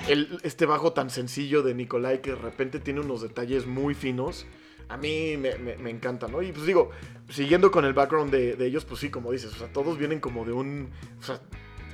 [0.10, 4.46] el, este bajo tan sencillo de Nicolai que de repente tiene unos detalles muy finos.
[4.90, 6.42] A mí me, me- me encanta, ¿no?
[6.42, 6.90] Y pues digo,
[7.30, 10.20] siguiendo con el background de, de ellos, pues sí, como dices, o sea, todos vienen
[10.20, 10.90] como de un...
[11.20, 11.40] O sea,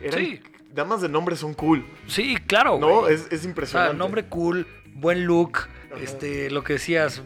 [0.01, 0.41] eran, Sí.
[0.73, 3.01] damas de nombre son cool, Sí, claro, ¿no?
[3.01, 3.13] güey.
[3.15, 3.97] Es, es O sea, impresionante.
[3.97, 5.58] nombre cool, buen look,
[5.93, 6.01] Ajá.
[6.01, 7.21] este, lo que decías,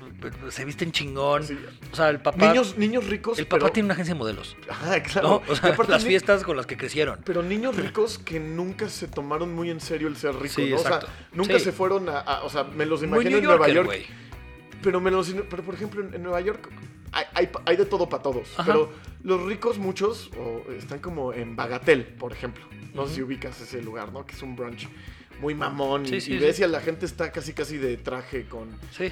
[0.50, 1.44] se visten chingón.
[1.44, 1.58] Sí.
[1.92, 4.58] O sea, el papá, Niños, niños ricos, el papá pero- tiene una agencia de modelos,
[4.68, 5.28] Ajá, claro.
[5.48, 5.52] ¿no?
[5.52, 7.20] O sea, las ni- fiestas con las que crecieron.
[7.26, 10.78] Pero niños ricos que nunca se tomaron muy en serio el ser ricos, Sí, ¿no?
[10.78, 11.00] O sea,
[11.34, 11.66] nunca Sí.
[11.66, 13.92] se fueron a, a- O sea, me los imagino en Nueva York.
[14.82, 16.70] Pero, me los, pero por ejemplo, en, en Nueva York
[17.12, 18.54] hay, hay, hay de todo para todos.
[18.58, 18.66] Ajá.
[18.66, 18.92] Pero
[19.24, 20.30] los ricos, muchos,
[20.78, 22.66] están como en Bagatel, por ejemplo.
[22.94, 24.26] No sé si ubicas ese lugar, ¿no?
[24.26, 24.88] Que es un brunch
[25.42, 26.06] muy mamón.
[26.06, 26.68] Sí, y, sí, y sí.
[26.68, 29.12] la gente está casi casi de traje con, Sí,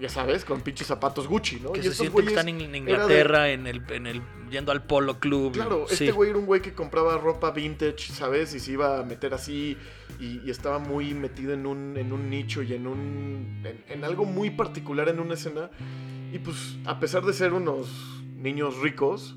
[0.00, 1.72] ya sabes, con pinches zapatos Gucci, ¿no?
[1.72, 4.84] que y se sienten que están en de- Inglaterra, en, el, en el, yendo al
[4.84, 5.52] Polo Club.
[5.52, 5.94] Claro, sí.
[6.04, 8.54] este güey era un güey que compraba ropa vintage, ¿sabes?
[8.54, 9.76] Y se iba a meter así
[10.20, 13.62] y, y estaba muy metido en un, en un nicho y en un.
[13.64, 15.70] En, en algo muy particular en una escena.
[16.32, 17.88] Y pues, a pesar de ser unos
[18.36, 19.36] niños ricos,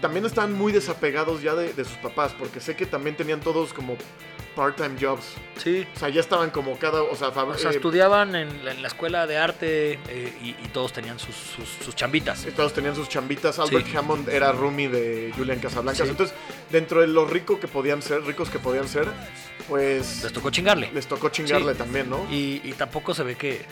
[0.00, 3.72] también estaban muy desapegados ya de, de sus papás, porque sé que también tenían todos
[3.72, 3.96] como
[4.54, 5.24] part-time jobs.
[5.56, 5.86] Sí.
[5.94, 7.02] O sea, ya estaban como cada.
[7.02, 10.48] O sea, O sea, eh, estudiaban en la, en la escuela de arte eh, y,
[10.50, 12.46] y todos tenían sus, sus, sus chambitas.
[12.56, 13.58] Todos tenían sus chambitas.
[13.58, 13.96] Albert Sí.
[13.96, 16.06] Hammond era roomie de Julian Casablancas.
[16.06, 16.10] Sí.
[16.10, 16.36] Entonces,
[16.70, 19.06] dentro de lo rico que podían ser, ricos que podían ser,
[19.68, 20.90] pues Les tocó chingarle.
[20.92, 21.78] les tocó chingarle Sí.
[21.78, 22.26] también, ¿no?
[22.30, 23.64] Y, y tampoco se ve que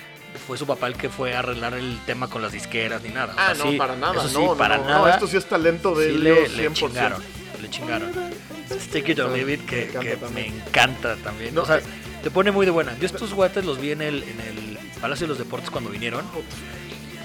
[0.47, 3.35] fue su papá el que fue a arreglar el tema con las disqueras ni nada.
[3.35, 4.15] O Ah, sea, no, sí, para nada.
[4.25, 4.99] eso sí, no, para no, nada.
[4.99, 6.69] No, esto sí es talento de sí Leo le, 100%.
[6.69, 7.23] le chingaron,
[7.61, 8.13] le chingaron.
[8.81, 10.53] Stick It or Leave It, que, encanta que también.
[10.55, 11.55] me encanta también.
[11.55, 11.83] No, o sea, eh.
[12.23, 12.97] te pone muy de buena.
[12.99, 16.25] Yo estos guates los vi en el, en el Palacio de los Deportes cuando vinieron.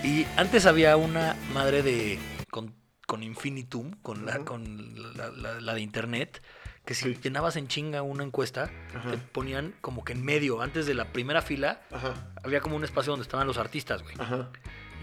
[0.03, 2.19] Y antes había una madre de.
[2.49, 2.73] con,
[3.05, 6.41] con Infinitum, con la, con la, la- la de internet.
[6.85, 7.19] Que si Sí.
[7.21, 9.11] llenabas en chinga una encuesta, Ajá.
[9.11, 12.13] te ponían como que en medio, antes de la primera fila, Ajá,
[12.45, 14.15] había como un espacio donde estaban los artistas, güey.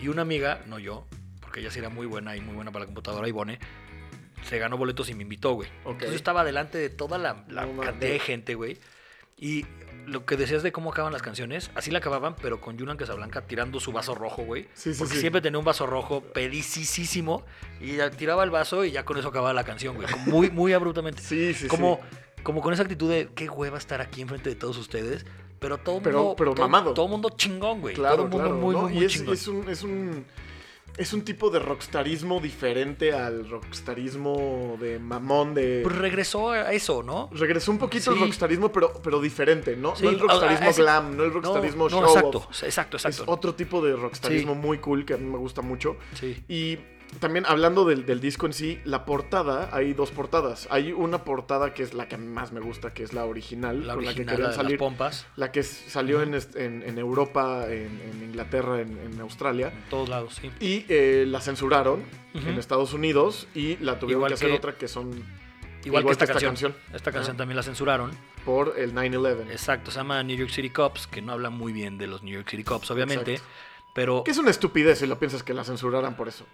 [0.01, 1.07] Y una amiga, no yo,
[1.43, 3.59] porque ella sí era muy buena y muy buena para la computadora, Ivone,
[4.49, 5.69] se ganó boletos y me invitó, güey.
[5.85, 5.93] Ok.
[5.93, 8.79] Entonces yo estaba delante de toda la, la No cantidad de gente, güey.
[9.37, 9.67] Y
[10.07, 13.43] lo que decías de cómo acaban las canciones, así la acababan, pero con Yunan Casablanca
[13.43, 14.69] tirando su vaso rojo, güey.
[14.75, 15.21] Sí, sí, porque sí.
[15.21, 17.45] siempre tenía un vaso rojo pedicísimo
[17.81, 20.07] y tiraba el vaso y ya con eso acababa la canción, güey.
[20.27, 21.23] Muy, muy abruptamente.
[21.25, 22.43] Sí, sí, como, sí.
[22.43, 25.25] como con esa actitud de qué hueva estar aquí enfrente de todos ustedes.
[25.59, 26.37] Pero todo Pero- mundo.
[26.37, 26.95] pero todo, mamado.
[26.95, 27.95] Todo mundo chingón, güey.
[27.95, 28.57] Claro, todo mundo claro.
[28.57, 28.83] muy, ¿no?
[28.83, 29.35] muy, y muy es, chingón.
[29.35, 30.27] es un, es un
[30.97, 37.03] es un tipo de rockstarismo diferente al rockstarismo de mamón de Pues regresó a eso,
[37.03, 37.29] ¿no?
[37.33, 38.25] regresó un poquito el Sí.
[38.25, 41.33] rockstarismo pero pero diferente no Sí, no el a- a rockstarismo ese- glam no el
[41.33, 42.63] rockstarismo no, show no, exacto, off.
[42.65, 44.59] exacto, es otro tipo de rockstarismo Sí.
[44.59, 46.43] muy cool que a mí me gusta mucho Sí.
[46.49, 46.79] y
[47.21, 50.67] también hablando del, del disco en sí, la portada, hay dos portadas.
[50.71, 53.95] Hay una portada que es la que más me gusta, que es la original, La
[53.95, 54.71] con la que original, la querían de salir.
[54.73, 59.69] las pompas, La que salió en, est- en- en Europa, en, en Inglaterra, en, Australia.
[59.69, 60.51] en todos lados, sí.
[60.61, 62.03] Y eh, la censuraron
[62.35, 65.09] en Estados Unidos y la tuvieron Igual que hacer que- otra que son
[65.85, 66.73] Igual, igual que esta, que esta canción.
[66.73, 66.95] canción.
[66.97, 68.11] Esta canción también la censuraron.
[68.45, 69.51] por el 9-11.
[69.51, 72.35] Exacto, se llama New York City Cops, que no habla muy bien de los New
[72.35, 73.35] York City Cops, obviamente.
[73.35, 73.53] Exacto.
[73.95, 76.45] Pero Que es una estupidez si lo piensas que la censuraran por eso.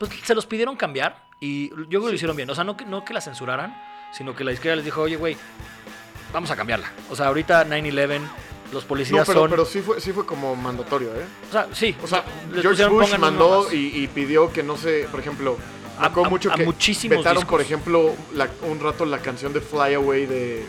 [0.00, 2.48] Pues, se los pidieron cambiar y yo creo que lo hicieron bien.
[2.48, 3.76] O sea, no que, no que la censuraran,
[4.12, 5.36] sino que la izquierda les dijo, oye, güey,
[6.32, 6.90] vamos a cambiarla.
[7.10, 8.20] O sea, ahorita 9-11,
[8.72, 9.50] los No, policías pero, son...
[9.50, 11.24] pero sí, fue, sí fue como mandatorio, ¿eh?
[11.50, 11.94] O sea, sí.
[12.02, 13.72] O sea, les George Bush "Pongan uno mandó más".
[13.74, 15.58] y, y pidió que no se, por ejemplo,
[15.98, 19.94] A- mucho a que muchísimos vetaron, por ejemplo, la- un rato la canción de Fly
[19.94, 20.64] Away de,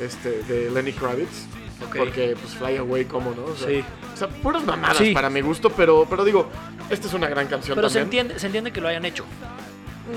[0.00, 1.44] este, de Lenny Kravitz.
[1.86, 1.96] Ok.
[1.96, 3.44] Porque, pues, Fly Away, ¿cómo no?
[3.44, 3.84] O sea, Sí.
[4.14, 5.12] o sea, puras mamadas Sí.
[5.12, 6.48] para mi gusto, pero, pero digo,
[6.90, 8.22] esta es una gran canción Pero se también.
[8.26, 9.24] entiende, se entiende que lo hayan hecho.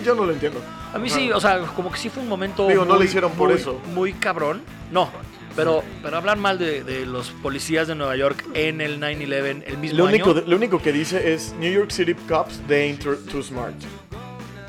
[0.03, 0.59] Yo no lo entiendo.
[0.93, 1.17] A mí Ajá.
[1.17, 2.67] sí, o sea, como que sí fue un momento.
[2.67, 3.79] Digo, no lo muy- hicieron por muy- eso.
[3.93, 4.61] Muy cabrón.
[4.91, 5.09] No.
[5.55, 9.77] Pero, pero hablar mal de, de los policías de Nueva York en el 9-11 el
[9.77, 10.43] mismo Lo único, año.
[10.45, 13.73] lo único que dice es New York City cops, they ain't too smart.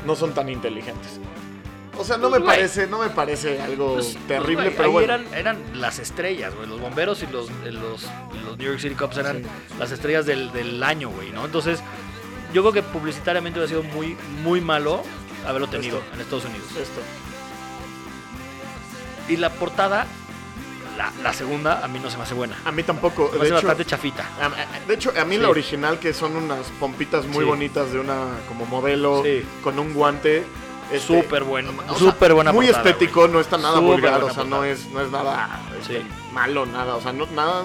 [0.06, 1.18] No son tan inteligentes.
[1.98, 4.84] O sea, no Pues, me parece, no me parece algo Pues, terrible, pues, güey, pero
[4.88, 5.14] ahí bueno.
[5.14, 6.68] eran, eran las estrellas, güey.
[6.68, 8.02] Los bomberos y los, eh, los,
[8.44, 9.48] los New York City Cops eran Sí.
[9.78, 11.44] las estrellas del, del año, güey, ¿no?
[11.44, 11.80] Entonces,
[12.52, 15.02] yo creo que publicitariamente hubiera sido muy, muy malo
[15.46, 16.14] haberlo tenido Esto.
[16.14, 16.66] en Estados Unidos.
[16.70, 17.00] Esto.
[19.28, 20.06] Y la portada,
[20.96, 22.56] la, la segunda, a mí no se me hace buena.
[22.64, 23.24] A mí tampoco.
[23.24, 24.24] Me De hace hecho, bastante chafita.
[24.86, 25.42] de hecho, a mí Sí.
[25.42, 27.50] la original, que son unas pompitas muy Sí.
[27.50, 29.42] bonitas de una como modelo Sí.
[29.64, 30.44] con un guante.
[30.92, 34.44] Este, Súper bueno, súper buena Muy portada, estético, no está nada Súper vulgar, o sea,
[34.44, 36.06] no es, no es nada este, Sí.
[36.32, 37.64] malo, nada, o sea, no, nada,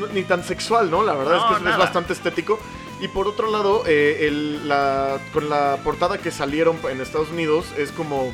[0.00, 1.02] pues, ni tan sexual, ¿no?
[1.02, 2.58] La verdad No, es que es- bastante estético.
[3.00, 7.66] Y por otro lado, eh, el- la, con la portada que salieron en Estados Unidos
[7.76, 8.32] es como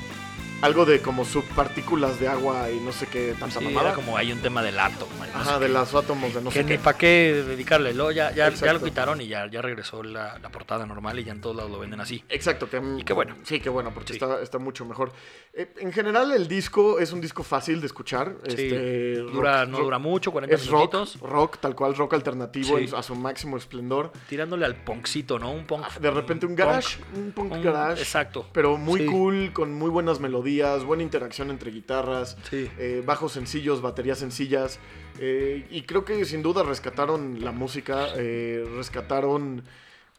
[0.62, 3.88] algo de como subpartículas de agua y no sé qué tanta Sí, mamada.
[3.88, 5.10] era como hay un tema del átomo.
[5.18, 5.72] no Ajá, de qué.
[5.72, 6.78] los átomos de no que sé ni qué.
[6.78, 7.92] para qué dedicarle.
[7.94, 8.84] Luego ya, ya, ya lo Exacto.
[8.84, 11.78] quitaron y ya, ya regresó la, la portada normal y ya en todos lados lo
[11.78, 12.22] venden así.
[12.28, 13.34] Exacto, que, Y qué bueno.
[13.44, 14.18] Sí, qué bueno, porque Sí.
[14.22, 15.12] está, está mucho mejor.
[15.54, 18.34] Eh, en general, el disco es un disco fácil de escuchar.
[18.46, 21.20] Sí, Este, dura, rock- no rock- dura mucho, 40 Es rock, minutitos.
[21.20, 22.84] rock, tal cual, rock alternativo Sí.
[22.84, 24.12] en- a su máximo esplendor.
[24.28, 25.50] Tirándole al punkcito, ¿no?
[25.50, 25.84] Un punk.
[25.84, 28.00] Ah, De repente un punk, garage, un punk un- garage.
[28.02, 28.46] Exacto.
[28.52, 29.06] Pero muy Sí.
[29.06, 30.51] cool, con muy buenas melodías,
[30.84, 32.68] buena interacción entre guitarras, Sí.
[32.78, 34.78] eh, bajos sencillos, baterías sencillas.
[35.20, 39.62] eh, y creo que sin duda rescataron la música, eh, rescataron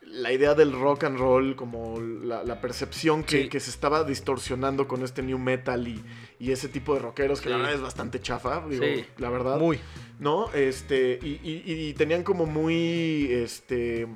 [0.06, 3.50] la idea del rock and roll, como la, la percepción que, Sí.
[3.50, 6.04] que se estaba distorsionando con este new metal y,
[6.40, 9.06] y ese tipo de rockeros, que la verdad es bastante chafa, digo, Sí.
[9.18, 9.58] la verdad.
[9.58, 9.80] Muy.
[10.20, 10.52] ¿no?
[10.54, 14.08] Este, y, y- y tenían como muy, este,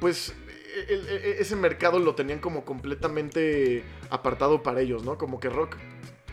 [0.00, 0.34] pues,
[0.88, 5.18] el- el- ese mercado lo tenían como completamente apartado para ellos, ¿no?
[5.18, 5.76] Como que rock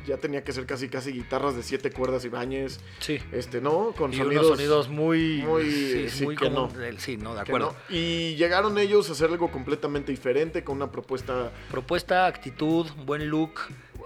[0.05, 3.19] ya tenía que ser casi, casi guitarras de siete cuerdas y bañes, Sí.
[3.33, 3.91] este, ¿no?
[3.97, 4.45] Con Y sonidos...
[4.45, 5.41] unos sonidos muy.
[5.45, 6.71] muy, sí, sí, muy que común.
[6.73, 6.97] no.
[6.99, 7.75] Sí, no, de acuerdo.
[7.89, 7.93] no.
[7.95, 11.51] Y llegaron ellos a hacer algo completamente diferente, con una propuesta...
[11.69, 13.59] Propuesta, actitud, buen look.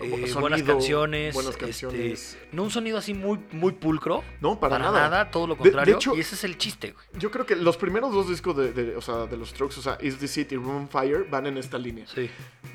[0.04, 1.34] Eh, sonido, buenas canciones.
[1.34, 2.38] buenas este, canciones.
[2.52, 4.24] no un sonido así muy, muy pulcro.
[4.40, 5.30] No, para, nada.
[5.32, 5.96] todo lo De- de contrario.
[5.96, 7.06] hecho- y ese es el chiste, güey.
[7.22, 9.82] Yo creo que los primeros dos discos de, de- o sea, de los Strokes, o
[9.82, 12.06] sea, Is This It y Room Fire, van en esta línea.
[12.08, 12.30] Sí.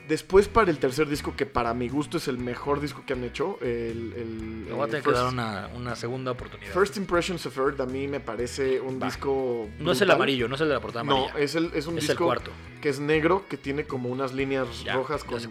[0.08, 3.24] Después para el tercer disco, que para mi gusto es el mejor disco que han
[3.24, 4.12] hecho, el...
[4.16, 6.72] el Le voy a eh, tener que dar una, una segunda oportunidad.
[6.72, 9.68] First Impressions of Earth a mí me parece un disco.
[9.78, 11.38] no es el amarillo, no es el de la portada No, amarilla.
[11.44, 12.50] es, el, es un es el disco cuarto.
[12.80, 15.48] que es negro, que tiene como unas líneas Ya, rojas con, es.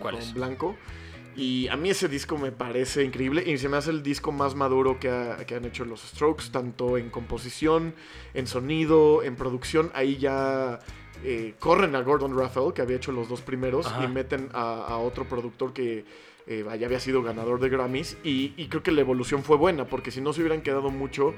[1.35, 4.55] Y a mí ese disco me parece increíble y se me hace el disco más
[4.55, 7.93] maduro que, ha- que han hecho los Strokes, tanto en composición,
[8.33, 9.91] en sonido, en producción.
[9.93, 10.79] Ahí ya
[11.23, 14.05] eh, corren a Gordon Raphael, que había hecho los dos primeros, Ajá.
[14.05, 16.05] y meten a, a otro productor que
[16.47, 18.17] eh, ya había sido ganador de Grammys.
[18.23, 21.33] Y, y creo que la evolución fue buena, porque si no se hubieran quedado mucho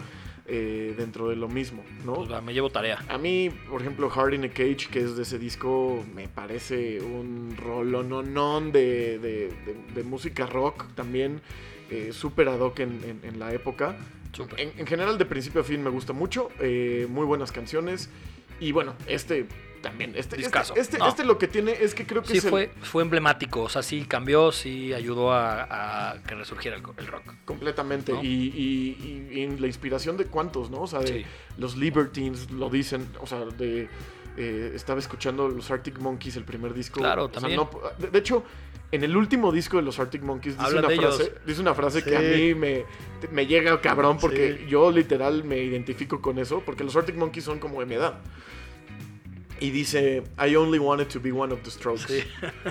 [0.45, 2.13] eh, dentro de lo mismo, ¿no?
[2.25, 3.03] Pues me llevo tarea.
[3.09, 7.01] A mí, por ejemplo, Hard in a Cage, que es de ese disco, me parece
[7.01, 11.41] un rolononón de, de, de- de música rock también,
[11.89, 13.97] eh, súper ad hoc en, en- en la época.
[14.57, 18.09] En general, de principio a fin me gusta mucho, eh, muy buenas canciones.
[18.59, 19.47] Y bueno, este
[19.89, 21.07] también, este, este, este, No.
[21.07, 23.61] este lo que tiene es que creo que Sí, es el- fue, fue emblemático.
[23.63, 27.23] O sea, sí cambió, sí ayudó a, a que resurgiera el, el rock.
[27.45, 28.13] Completamente.
[28.13, 28.23] ¿no?
[28.23, 30.81] Y, y- y- y en la inspiración de cuantos, ¿no?
[30.81, 31.25] O sea, de Sí.
[31.57, 33.07] los Libertines lo dicen.
[33.21, 33.87] O sea, de.
[34.39, 36.99] eh, estaba escuchando los Arctic Monkeys, el primer disco.
[36.99, 37.59] Claro, O sea, también.
[37.59, 38.43] no- de, de hecho,
[38.91, 42.15] en el último disco de los Arctic Monkeys dice una, frase, dice una frase que
[42.15, 42.85] a mí me,
[43.31, 44.65] me llega cabrón porque Sí.
[44.69, 46.61] yo literal me identifico con eso.
[46.63, 48.19] Porque los Arctic Monkeys son como de mi edad.
[49.59, 52.05] Y dice, I only wanted to be one of the Strokes.
[52.07, 52.23] Sí.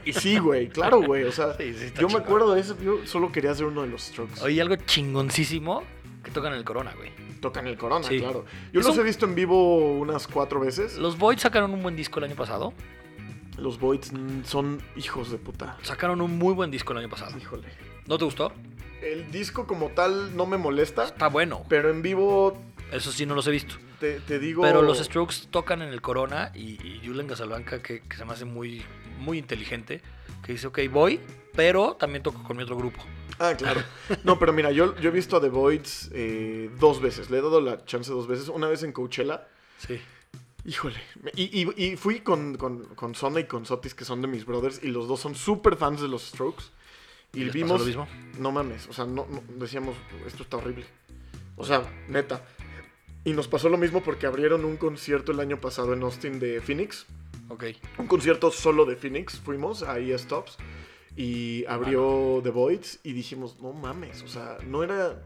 [0.04, 1.24] Y sí, güey, claro, güey.
[1.24, 2.76] O sea, Sí, sí, está yo me acuerdo de eso.
[2.80, 4.40] Yo solo quería ser uno de los Strokes.
[4.42, 5.82] Oye, algo chingoncísimo
[6.22, 7.10] que tocan en el Corona, güey.
[7.40, 8.18] Tocan el Corona, Sí.
[8.20, 8.44] claro.
[8.72, 10.96] Yo Es los un- he visto en vivo unas cuatro veces.
[10.98, 12.72] Los Voids sacaron un buen disco el año pasado.
[13.58, 14.12] Los Voids
[14.44, 15.76] son hijos de puta.
[15.82, 17.36] Sacaron un muy buen disco el año pasado.
[17.38, 17.68] Híjole.
[18.06, 18.52] ¿No te gustó?
[19.02, 21.64] El disco como tal no me molesta, Está bueno.
[21.68, 22.58] pero en vivo
[22.92, 23.74] Eso sí, no los he visto.
[24.00, 24.62] Te, te digo...
[24.62, 28.32] Pero los Strokes tocan en el Corona y, y Julian Casablanca, que, que se me
[28.32, 28.82] hace muy,
[29.18, 30.00] muy inteligente,
[30.42, 31.20] que dice, ok, voy,
[31.54, 33.00] pero también toco con mi otro grupo.
[33.38, 33.82] Ah, claro.
[34.24, 37.28] No, pero mira, yo, yo he visto a The Voids eh, dos veces.
[37.30, 38.48] Le he dado la chance dos veces.
[38.48, 39.46] Una vez en Coachella.
[39.78, 40.00] Sí.
[40.64, 40.96] Híjole.
[41.34, 44.46] Y, y- y fui con, con, con Sona y con Sotis, que son de mis
[44.46, 46.64] brothers, y los dos son súper fans de los Strokes.
[47.34, 47.80] Y, ¿Y les pasó vimos...
[47.80, 48.08] lo mismo?
[48.38, 49.94] No mames, o sea, no, no- decíamos,
[50.26, 50.86] esto está horrible.
[51.56, 52.42] O sea, neta.
[53.26, 56.60] Y nos pasó lo mismo porque abrieron un concierto el año pasado en Austin de
[56.60, 57.04] Phoenix.
[57.48, 57.64] Ok.
[57.98, 60.56] Un concierto solo de Phoenix, fuimos ahí a Stops.
[61.16, 65.22] Y abrió The Voids y dijimos, no mames, o sea, no era...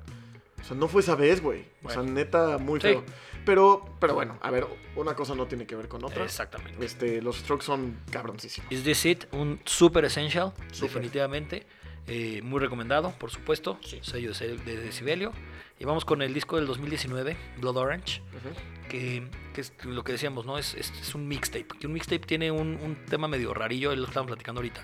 [0.61, 1.65] O sea, no fue esa vez, güey.
[1.83, 2.89] O sea, neta, muy Sí.
[2.89, 3.05] feo.
[3.47, 6.25] Pero, pero bueno, a ver, una cosa no tiene que ver con otra.
[6.25, 6.85] Exactamente.
[6.85, 8.71] Este, los Strokes son cabroncísimos.
[8.71, 9.25] Is This It?
[9.33, 11.67] Un super essential, definitivamente.
[12.07, 13.79] Eh, muy recomendado, por supuesto.
[14.03, 15.33] Sello de, de Decibelio.
[15.81, 18.21] Y vamos con el disco del 2019, Blood Orange.
[18.37, 18.55] Ujú.
[18.91, 20.59] que, que es lo que decíamos, ¿no?
[20.59, 21.69] Es, es, es un mixtape.
[21.81, 24.83] Que un mixtape tiene un, un tema medio rarillo, lo estamos platicando ahorita.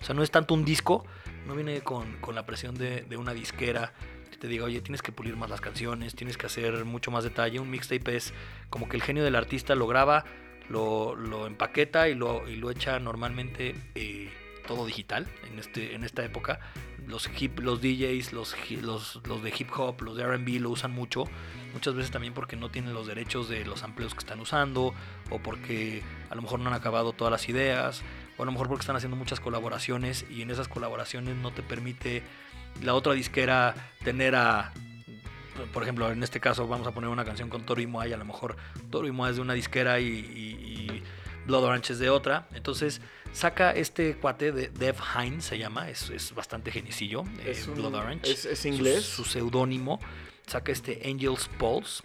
[0.00, 1.04] O sea, no es tanto un disco,
[1.46, 3.92] no viene con, con la presión de, de una disquera
[4.30, 7.24] que te diga, oye, tienes que pulir más las canciones, tienes que hacer mucho más
[7.24, 7.60] detalle.
[7.60, 8.32] Un mixtape es
[8.70, 10.24] como que el genio del artista lo graba,
[10.70, 14.30] lo, lo empaqueta y lo, y lo echa normalmente eh,
[14.66, 16.58] todo digital en, este, en esta época.
[17.08, 18.54] Los, hip, los DJs, los,
[19.26, 21.24] los, de hip hop, los de RB lo usan mucho.
[21.72, 24.94] Muchas veces también porque no tienen los derechos de los amplios que están usando,
[25.30, 28.02] o porque a lo mejor no han acabado todas las ideas,
[28.36, 31.62] o a lo mejor porque están haciendo muchas colaboraciones y en esas colaboraciones no te
[31.62, 32.22] permite
[32.82, 34.72] la otra disquera tener a.
[35.72, 38.12] Por ejemplo, en este caso vamos a poner una canción con Toro y Moa y
[38.12, 38.56] a lo mejor
[38.90, 41.02] Toro y Moa es de una disquera y
[41.48, 42.46] Blood Orange es de otra.
[42.54, 43.00] Entonces
[43.32, 47.74] saca este cuate de Dev Hines, se llama, es, es bastante genicillo, eh, Es un-
[47.74, 48.30] Blood Orange.
[48.30, 49.04] es- es Su- inglés.
[49.04, 49.98] Su, seudónimo.
[50.46, 52.02] Saca este Angel's Pulse,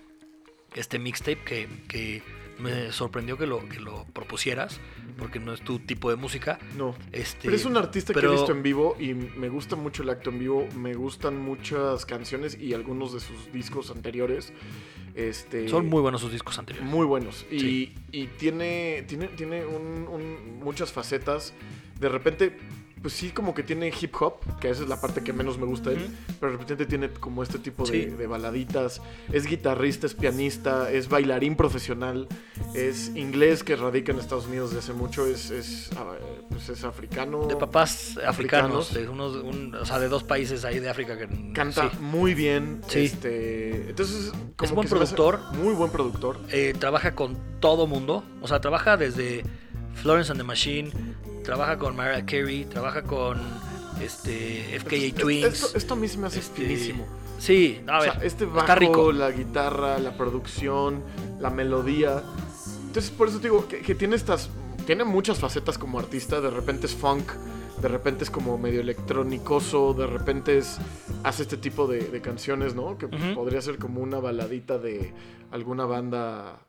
[0.76, 2.24] este mixtape que, que
[2.60, 4.80] me sorprendió que lo, que lo propusieras,
[5.18, 6.60] porque no es tu tipo de música.
[6.78, 6.96] No.
[7.12, 10.10] Este, Pero es un artista que he visto en vivo y me gusta mucho el
[10.10, 10.68] acto en vivo.
[10.76, 14.54] Me gustan muchas canciones y algunos de sus discos anteriores.
[15.16, 16.90] Este, Son muy buenos sus discos anteriores.
[16.90, 17.46] muy buenos.
[17.52, 17.96] Y, Sí.
[18.12, 21.54] y tiene, tiene, tiene un- un- muchas facetas.
[22.00, 22.58] De repente,
[23.04, 25.66] pues sí, como que tiene hip hop, que esa es la parte que menos me
[25.66, 26.08] gusta de él.
[26.40, 28.06] Pero de repente tiene como este tipo de, Sí.
[28.06, 29.02] de baladitas.
[29.32, 32.28] Es guitarrista, es pianista, es bailarín profesional.
[32.74, 35.28] Es inglés que radica en Estados Unidos desde hace mucho.
[35.28, 36.14] Es, es, ah,
[36.50, 37.46] pues es africano.
[37.48, 38.94] De papás africanos, Africanos.
[38.94, 41.98] de unos, un- o sea, de dos países ahí de África que Canta sí.
[42.00, 42.82] muy bien.
[42.88, 43.00] Sí.
[43.00, 45.54] Este, entonces, como buen que me hace productor.
[45.58, 46.40] Muy buen productor.
[46.52, 49.44] Eh, trabaja con todo mundo, o sea, trabaja desde
[49.96, 50.92] Florence and the Machine,
[51.44, 53.40] trabaja con Mariah Carey, trabaja con
[54.02, 55.46] este FKA Twins.
[55.46, 57.06] Esto, esto a mí se me hace este, finísimo.
[57.40, 59.12] Sí, a O ver, sea, este está bajo, rico.
[59.12, 61.02] la guitarra, la producción,
[61.40, 62.24] la melodía.
[62.88, 64.50] Entonces, por eso te digo que, que tiene estas.
[64.86, 66.42] Tiene muchas facetas como artista.
[66.42, 67.24] De repente es funk,
[67.82, 70.78] de repente es como medio electrónicoso, de repente es,
[71.24, 72.98] hace este tipo de, de canciones, ¿no?
[72.98, 75.14] Que podría ser como una baladita de
[75.52, 76.60] alguna banda,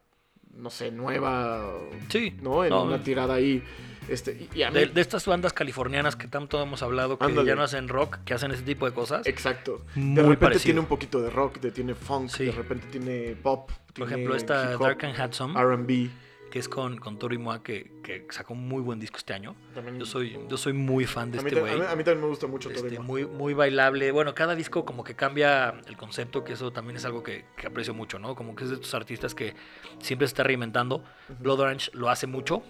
[0.56, 1.70] no sé, nueva,
[2.08, 2.36] Sí.
[2.42, 2.64] ¿no?
[2.64, 3.62] En No, una tirada ahí.
[4.08, 7.24] Este, y, y a mí, de, de estas bandas californianas que tanto hemos hablado, que
[7.24, 7.48] Ándale.
[7.48, 9.26] ya no hacen rock, que hacen ese tipo de cosas.
[9.26, 9.84] exacto.
[9.94, 10.64] Muy de repente parecido.
[10.64, 12.44] tiene un poquito de rock, de, tiene funk, Sí.
[12.44, 13.70] de repente tiene pop.
[13.70, 16.10] Por tiene ejemplo, esta Dark and Handsome, R&B.
[16.54, 19.56] Que es con, con Tori Moa, que, que sacó un muy buen disco este año.
[19.74, 21.72] También- Yo soy, yo soy muy fan de este a, güey.
[21.72, 23.02] a mí también me gusta mucho Este, Torino.
[23.02, 24.12] muy, muy bailable.
[24.12, 27.66] Bueno, cada disco como que cambia el concepto, que eso también es algo que, que
[27.66, 28.36] aprecio mucho, ¿no?
[28.36, 29.52] Como que es de estos artistas que
[29.98, 31.02] siempre se está reinventando.
[31.40, 32.62] Blood Orange lo hace mucho.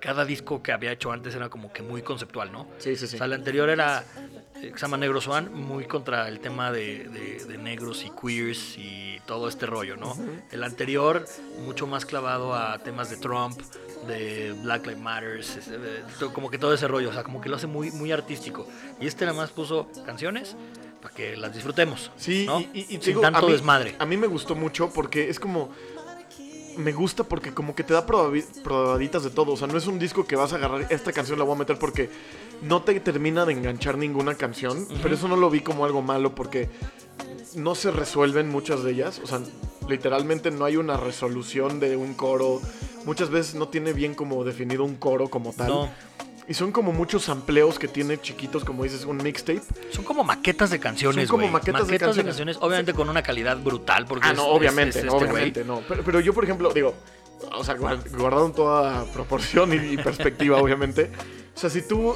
[0.00, 2.66] Cada disco que había hecho antes era como que muy conceptual, ¿no?
[2.78, 3.14] Sí, sí, sí.
[3.14, 4.02] O sea, el anterior era,
[4.72, 8.76] que se llama Negro Swan, muy contra el tema de, de- de negros y queers
[8.78, 10.16] y todo este rollo, ¿no?
[10.50, 11.24] El anterior,
[11.64, 13.58] mucho más clavado a temas de Trump,
[14.06, 15.40] de Black Lives Matter,
[16.34, 18.66] como que todo ese rollo, o sea, como que lo hace muy, muy artístico.
[19.00, 20.56] Y este nada más puso canciones
[21.00, 22.60] para que las disfrutemos, Sí, ¿no?
[22.60, 23.94] y, y- y te Sin digo, tanto a mí, desmadre.
[23.98, 25.70] A mí me gustó mucho porque es como.
[26.76, 29.52] Me gusta porque como que te da probaditas de todo.
[29.52, 31.58] O sea, no es un disco que vas a agarrar, esta canción la voy a
[31.58, 32.10] meter porque
[32.62, 34.86] no te termina de enganchar ninguna canción.
[35.02, 36.68] Pero eso no lo vi como algo malo porque
[37.54, 39.20] no se resuelven muchas de ellas.
[39.22, 39.40] O sea,
[39.88, 42.60] literalmente no hay una resolución de un coro.
[43.04, 45.68] Muchas veces no tiene bien como definido un coro como tal.
[45.68, 45.90] No,
[46.46, 49.62] Y son como muchos amplios que tiene chiquitos, como dices, un mixtape.
[49.90, 52.58] son como maquetas de canciones, Son como maquetas de canciones.
[52.60, 55.64] obviamente con una calidad brutal, porque Ah, es- no, es- obviamente, es no, este obviamente,
[55.64, 55.80] no.
[55.88, 56.94] Pero, pero yo, por ejemplo, digo,
[57.56, 61.10] o sea, guard- guardado en toda proporción y, y perspectiva, obviamente.
[61.56, 62.14] O sea, si tú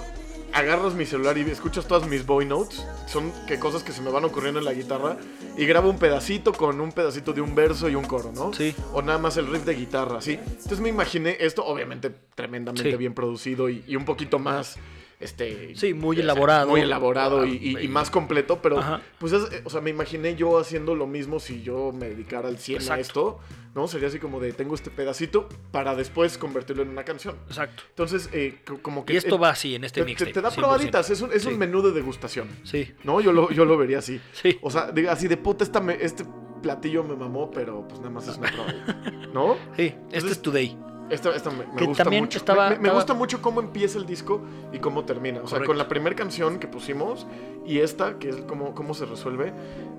[0.59, 4.11] agarras mi celular y escuchas todas mis boy notes, son que cosas que se me
[4.11, 5.17] van ocurriendo en la guitarra,
[5.57, 8.53] y grabo un pedacito con un pedacito de un verso y un coro, ¿no?
[8.53, 8.75] Sí.
[8.93, 10.33] O nada más el riff de guitarra, ¿sí?
[10.47, 12.97] Entonces me imaginé esto, obviamente, tremendamente Sí.
[12.97, 14.77] bien producido y, y un poquito más.
[15.21, 16.69] Este, Sí, muy o sea, elaborado.
[16.71, 19.03] Muy elaborado y, y- y Y- más completo, pero Ajá.
[19.19, 22.59] pues es, o sea, me imaginé yo haciendo lo mismo si yo me dedicara al
[22.59, 23.41] 100 a esto,
[23.75, 23.89] ¿no?
[23.89, 27.35] Sería así como de tengo este pedacito para después convertirlo en una canción.
[27.49, 27.83] Exacto.
[27.89, 29.15] Entonces, eh, co- como que...
[29.15, 30.55] Y esto eh, va así en este te, te- da 100%.
[30.55, 33.21] probaditas, es un, es un menú de degustación, Sí, ¿no?
[33.21, 34.21] Yo lo, yo lo vería así.
[34.33, 34.57] sí.
[34.63, 36.25] O sea, de- así de puta, esta me- este
[36.63, 39.01] platillo me mamó, pero pues nada más es una probadita,
[39.35, 39.57] ¿no?
[39.77, 40.77] Sí, este es Today.
[41.11, 42.39] Esta, esta me, me Que gusta también mucho.
[42.39, 44.41] estaba- me, me- me estaba- gusta mucho cómo empieza el disco
[44.73, 45.39] y cómo termina.
[45.39, 45.67] O sea, Correcto.
[45.69, 47.27] con la primera canción que pusimos
[47.67, 49.53] y esta, que es cómo, cómo se resuelve,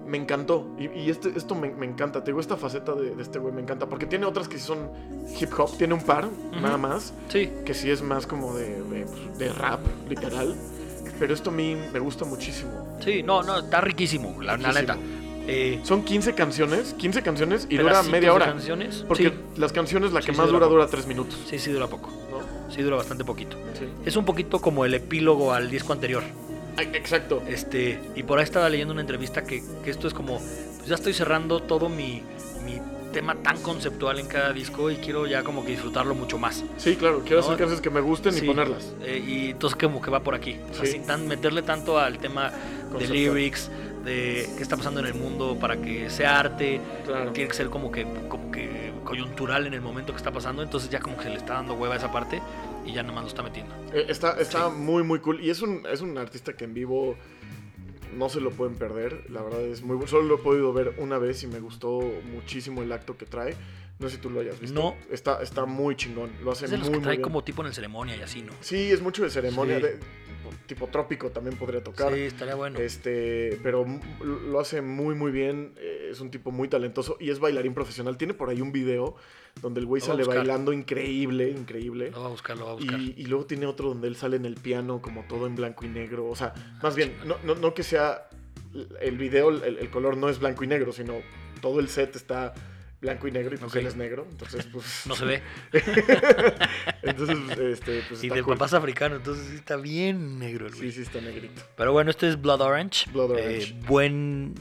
[0.06, 0.68] me encantó.
[0.78, 2.24] Y, y este, esto me, me encanta.
[2.24, 3.88] Te digo, esta faceta de, de este güey me encanta.
[3.88, 4.90] Porque tiene otras que sí son
[5.40, 6.28] hip hop, tiene un par,
[6.62, 9.06] nada más, Sí, que sí es más como de, de,
[9.38, 10.56] de rap, literal.
[11.18, 12.98] Pero esto a mí me gusta muchísimo.
[13.04, 14.94] sí, no, no, está riquísimo, la, la Riquísimo.
[14.96, 14.98] neta.
[15.50, 18.46] Eh, Son 15 canciones, 15 canciones y dura media de hora.
[18.48, 19.04] canciones.
[19.08, 20.76] Porque sí, las canciones, la que sí más dura dura, poco.
[20.76, 21.38] dura 3 minutos.
[21.48, 22.10] sí, sí dura poco.
[22.32, 22.72] ¿no?
[22.74, 23.58] Sí dura bastante poquito.
[24.06, 26.24] Es un poquito como el epílogo al disco anterior.
[26.78, 27.42] Exacto.
[27.48, 30.96] Este, y por ahí estaba leyendo una entrevista que, que esto es como, pues ya
[30.96, 32.24] estoy cerrando todo mi,
[32.64, 32.80] mi
[33.12, 36.64] tema tan conceptual en cada disco y quiero ya como que disfrutarlo mucho más.
[36.78, 38.94] Sí, claro, quiero No, hacer canciones que me gusten Sí, y ponerlas.
[39.04, 40.58] eh, y entonces como que va por aquí.
[40.72, 40.92] O sea, Sí.
[40.94, 43.12] sin tan meterle tanto al tema de Conceptual.
[43.12, 43.72] lyrics,
[44.10, 46.82] de qué está pasando en el mundo para que sea arte.
[47.06, 47.32] Claro.
[47.32, 50.62] Tiene que ser como que, como que coyuntural en el momento que está pasando.
[50.64, 52.42] Entonces ya como que se le está dando hueva a esa parte
[52.86, 53.74] y ya nomás lo está metiendo.
[53.94, 54.76] Eh, Está, está Sí.
[54.78, 55.40] muy, muy cool.
[55.42, 57.16] Y es un, es un artista que en vivo
[58.16, 59.30] no se lo pueden perder.
[59.30, 60.10] La verdad es muy bueno.
[60.10, 62.02] Solo lo he podido ver una vez y me gustó
[62.34, 63.56] muchísimo el acto que trae.
[64.00, 64.80] No sé si tú lo hayas visto.
[64.82, 64.96] No.
[65.12, 66.32] Está, está muy chingón.
[66.44, 67.22] Lo hace Es de muy, los que muy trae bien.
[67.24, 68.54] como tipo en el ceremonia y así, ¿no?
[68.62, 69.78] Sí, es mucho de ceremonia.
[69.78, 69.84] Sí.
[69.84, 70.00] de-
[70.66, 72.14] tipo trópico también podría tocar.
[72.14, 72.80] Sí, estaría bueno.
[72.80, 73.86] Este, pero
[74.24, 78.18] lo hace muy muy bien, eh, es un tipo muy talentoso y es bailarín profesional.
[78.18, 79.16] Tiene por ahí un video
[79.62, 82.12] donde el güey sale bailando increíble, increíble.
[82.12, 83.00] Lo va a buscar, lo va a buscar.
[83.00, 85.86] Y, y luego tiene otro donde él sale en el piano como todo en blanco
[85.86, 86.28] y negro.
[86.28, 88.30] O sea, más bien, no, no, no que sea
[89.02, 91.16] el video, el, el color no es blanco y negro, sino
[91.62, 92.54] todo el set está
[93.02, 93.78] blanco y negro y pues Ok.
[93.78, 94.28] él es negro.
[94.30, 95.04] Entonces, pues...
[95.06, 95.42] No se ve.
[97.04, 98.56] entonces, este, pues Y está del cool.
[98.56, 100.92] papá es africano, entonces sí está bien negro el güey.
[100.92, 101.62] Sí, sí, está negrito.
[101.78, 103.10] Pero bueno, este es Blood Orange.
[103.12, 103.76] Blood Eh, Orange.
[103.88, 104.54] buen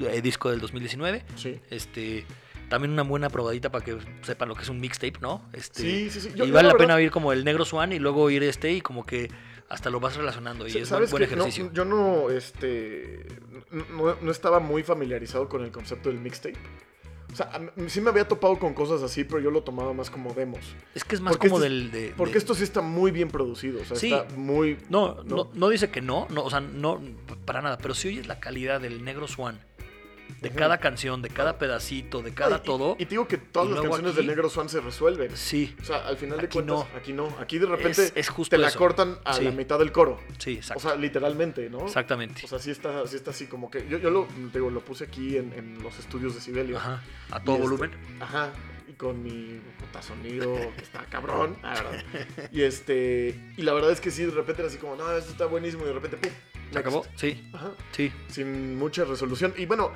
[0.00, 1.24] eh, disco del 2019.
[1.36, 1.60] Sí.
[1.70, 2.26] Este,
[2.68, 5.48] también una buena probadita para que sepan lo que es un mixtape, ¿no?
[5.52, 6.30] Este, Sí, sí, sí.
[6.34, 8.72] y Yo- vale la la pena oír como el negro Swan y luego oír este
[8.72, 9.30] y como que
[9.68, 10.66] hasta lo vas relacionando.
[10.68, 11.22] Y es ¿Sabes buen?
[11.22, 11.70] No, ejercicio.
[11.72, 13.26] yo no, este,
[13.70, 16.58] no, no estaba muy familiarizado con el concepto del mixtape.
[17.32, 17.50] O sea,
[17.88, 20.60] sí me había topado con cosas así, pero yo lo tomaba más como demos.
[20.94, 21.90] es que es más porque como este es- del...
[21.90, 24.12] de- Porque de- esto sí está muy bien producido, o sea, Sí.
[24.12, 24.76] está muy...
[24.90, 25.50] No, no, ¿no?
[25.54, 27.00] no dice que no, no, o sea, no,
[27.46, 29.58] para nada, pero si oyes la calidad del negro Swan
[30.40, 32.96] de cada canción, de cada pedacito, de cada Y- todo.
[32.98, 35.36] Y, te digo que todas las canciones aquí- de Negro Swan se resuelven.
[35.36, 36.96] Sí, O sea, al final de Aquí cuentas, no.
[36.98, 37.36] aquí no.
[37.38, 38.78] Aquí de repente Es- es justo te la eso.
[38.78, 39.44] cortan a Sí.
[39.44, 40.18] la mitad del coro.
[40.38, 40.78] sí, exacto.
[40.78, 41.84] O sea, literalmente, ¿no?
[41.86, 42.42] Exactamente.
[42.44, 43.86] O sea, sí está, sí está así como que.
[43.88, 46.78] Yo, yo lo, digo, lo puse aquí en, en los estudios de Sibelio.
[46.78, 47.02] Ajá.
[47.30, 47.90] A todo este- volumen.
[48.20, 48.50] Ajá.
[48.88, 51.56] Y con mi puta sonido que está cabrón.
[51.62, 52.04] la verdad.
[52.52, 53.38] Y este.
[53.56, 55.84] Y la verdad es que sí, de repente era así como, no, esto está buenísimo.
[55.84, 56.30] Y de repente, ¡pum!
[56.72, 57.04] ¿Se acabó?
[57.16, 57.72] Sí, Ajá.
[57.92, 58.10] sí.
[58.28, 59.54] Sin mucha resolución.
[59.56, 59.92] Y bueno.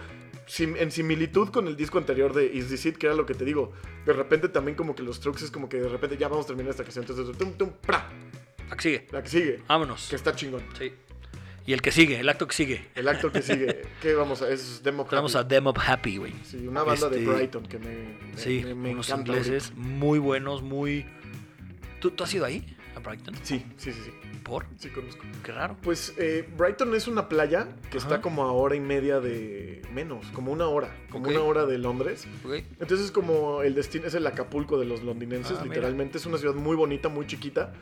[0.46, 3.34] Sim- en similitud con el disco anterior de Is This It, que era lo que
[3.34, 3.72] te digo,
[4.04, 6.48] de repente también como que los Strokes es como que de repente ya vamos a
[6.48, 8.08] terminar esta canción, entonces tum, tum, pra,
[8.70, 9.06] Aquí sigue.
[9.12, 10.08] la que sigue, Vámonos.
[10.08, 10.62] que está chingón.
[10.78, 10.92] Sí.
[11.68, 12.86] Y el que sigue, el acto que sigue.
[12.94, 14.48] El acto que sigue, ¿qué vamos a?
[14.48, 15.56] Es Demo Vamos a Happy.
[15.58, 16.32] Up Happy, güey.
[16.44, 19.32] Sí, una banda de Este, Brighton que me, me, Sí, me- me unos encanta.
[19.32, 21.04] ingleses muy buenos, muy...
[22.00, 22.64] ¿Tú, ¿Tú has ido ahí?
[22.94, 23.34] ¿A Brighton?
[23.34, 23.44] ahorita.
[23.44, 24.10] Sí, sí, sí, sí,
[24.46, 24.64] ¿Por?
[24.78, 25.24] sí conozco.
[25.42, 25.76] Qué raro.
[25.82, 28.06] Pues eh, Brighton es una playa que Ajá.
[28.06, 31.78] está como a hora y media de menos, como una hora, como una hora de
[31.78, 32.28] Londres.
[32.78, 35.74] Entonces es como el destino, es el Acapulco de los londinenses, Ah, mira.
[35.74, 37.74] literalmente es una ciudad muy bonita, muy chiquita.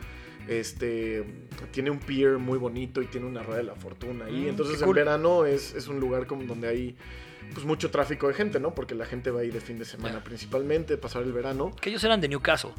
[0.49, 1.25] Este
[1.71, 4.43] tiene un pier muy bonito y tiene una rueda de la fortuna ahí.
[4.45, 4.97] Mm, Entonces en cool.
[4.97, 6.97] verano es, es un lugar como donde hay
[7.53, 8.75] pues mucho tráfico de gente, ¿no?
[8.75, 10.25] Porque la gente va ahí de fin de semana Ya.
[10.25, 11.71] principalmente, pasar el verano.
[11.81, 12.73] Que ellos eran de Newcastle,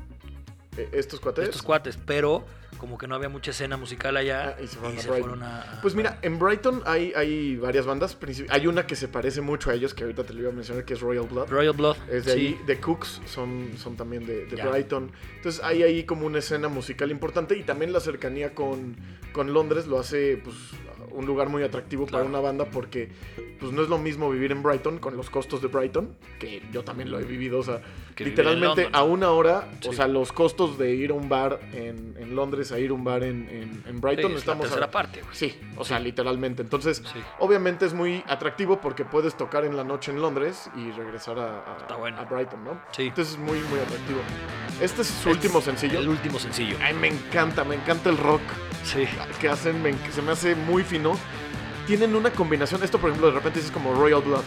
[0.77, 1.45] Eh, estos cuates.
[1.45, 2.45] estos cuates, pero
[2.77, 5.29] como que no había mucha escena musical allá Ah, y se fueron a se Brighton.
[5.29, 5.61] fueron a...
[5.61, 8.17] a- Pues mira, en Brighton hay, hay varias bandas.
[8.49, 10.85] Hay una que se parece mucho a ellos, que ahorita te lo iba a mencionar,
[10.85, 11.49] que es Royal Blood.
[11.49, 11.97] Royal Blood.
[12.09, 12.39] Es de sí.
[12.39, 14.45] ahí, The Cooks son, son también de.
[14.45, 15.11] Brighton.
[15.37, 18.95] Entonces hay ahí como una escena musical importante y también la cercanía con,
[19.31, 20.55] con Londres lo hace pues,
[21.11, 22.25] un lugar muy atractivo Claro.
[22.25, 23.09] para una banda porque
[23.59, 26.83] pues, no es lo mismo vivir en Brighton con los costos de Brighton, que yo
[26.83, 27.81] también lo he vivido, o sea,
[28.15, 32.15] Que literalmente a una hora, o sea, los costos de ir a un bar en,
[32.17, 34.65] en Londres a ir a un bar en, en- en Brighton, Sí, es la estamos
[34.67, 35.35] tercera a, parte, güey.
[35.35, 36.61] Sí, o sea, literalmente.
[36.61, 37.03] Entonces,
[37.39, 41.73] obviamente es muy atractivo porque puedes tocar en la noche en Londres y regresar a,
[41.73, 42.17] a- Está bueno.
[42.17, 42.79] a Brighton, ¿no?
[42.91, 43.03] Sí.
[43.07, 44.19] Entonces es muy, muy atractivo.
[44.79, 45.99] Este es su último sencillo.
[45.99, 46.77] El último sencillo.
[46.81, 48.41] Ay, me encanta, me encanta el rock
[48.83, 49.05] Sí.
[49.41, 51.17] que hacen, me enc- se me hace muy fino.
[51.85, 54.41] Tienen una combinación, esto por ejemplo de repente es como Royal Blood,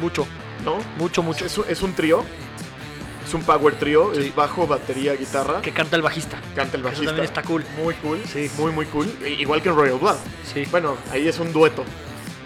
[0.00, 0.26] Mucho,
[0.64, 0.78] ¿no?
[0.96, 1.44] mucho, mucho.
[1.44, 2.24] Es, es un trío,
[3.28, 4.20] es un power trío, Sí.
[4.28, 6.40] es bajo, batería, guitarra, Que canta el bajista.
[6.54, 7.06] canta el Eso bajista.
[7.06, 7.64] también está cool.
[7.82, 8.50] Muy cool, Sí.
[8.58, 9.06] muy muy cool,
[9.38, 10.16] igual que en Royal Blood.
[10.52, 10.64] Sí.
[10.70, 11.84] Bueno, ahí es un dueto.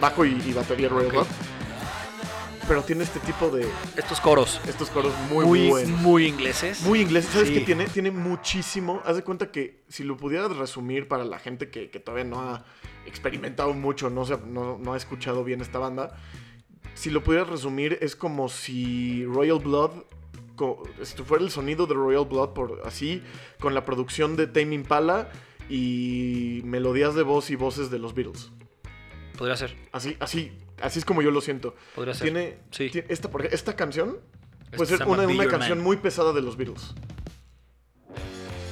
[0.00, 1.12] Bajo y, y batería Royal.
[1.12, 1.26] Blood.
[2.68, 3.66] Pero tiene este tipo de.
[3.96, 4.60] Estos coros.
[4.68, 6.00] Estos coros muy, Muy, buenos.
[6.00, 6.80] muy ingleses.
[6.82, 7.26] Muy inglés.
[7.32, 7.54] ¿Sabes Sí.
[7.54, 7.86] qué tiene?
[7.86, 9.02] Tiene muchísimo.
[9.04, 12.40] Haz de cuenta que si lo pudieras resumir para la gente que, que todavía no
[12.40, 12.64] ha
[13.04, 16.16] experimentado mucho, no, se no ha escuchado bien esta banda.
[16.94, 19.90] Si lo pudieras resumir, es como si Royal Blood.
[21.02, 23.22] Si fuera el sonido de Royal Blood, por así,
[23.60, 25.30] con la producción de Tame Impala
[25.68, 28.50] y melodías de voz y voces de los Beatles.
[29.38, 29.74] Podría ser.
[29.92, 31.74] Así, así, así es como yo lo siento.
[31.94, 32.24] Podría ser.
[32.24, 32.90] Tiene, Sí.
[32.90, 34.18] tiene- esta, porque esta canción
[34.64, 35.84] Este puede se ser una, una canción Man.
[35.84, 36.94] muy pesada de los Beatles.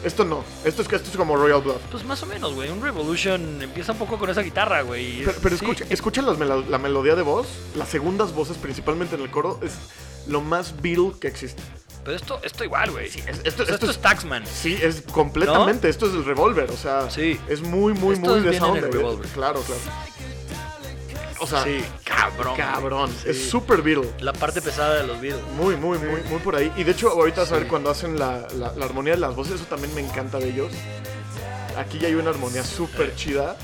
[0.04, 1.76] Esto no, esto es, esto es como Royal Blood.
[1.90, 2.70] Pues más o menos, güey.
[2.70, 5.18] Un Revolution empieza un poco con esa guitarra, güey.
[5.24, 5.64] Pero, pero Sí.
[5.66, 9.76] escucha, escucha melo- la melodía de voz, las segundas voces, principalmente en el coro, es
[10.26, 11.62] lo más Beatle que existe.
[12.04, 13.06] Pero esto, esto igual, güey.
[13.08, 14.44] es- O esto- sea, esto esto es- es Taxman.
[14.46, 17.38] Sí, es completamente, esto es el Revolver, o sea, Sí.
[17.48, 18.88] es muy, muy, Esto muy es de esa onda.
[18.88, 19.62] Claro, claro.
[21.42, 22.54] O sea, Sí, cabrón.
[22.56, 23.30] cabrón, Sí.
[23.30, 24.10] es super Beatle.
[24.20, 25.42] La parte pesada de los Beatles.
[25.56, 26.70] Muy, muy, muy, muy por ahí.
[26.76, 27.68] Y de hecho, ahorita vas a ver Sí.
[27.70, 30.70] cuando hacen la, la- la armonía de las voces, eso también me encanta de ellos.
[31.78, 33.56] Aquí ya hay una armonía súper chida.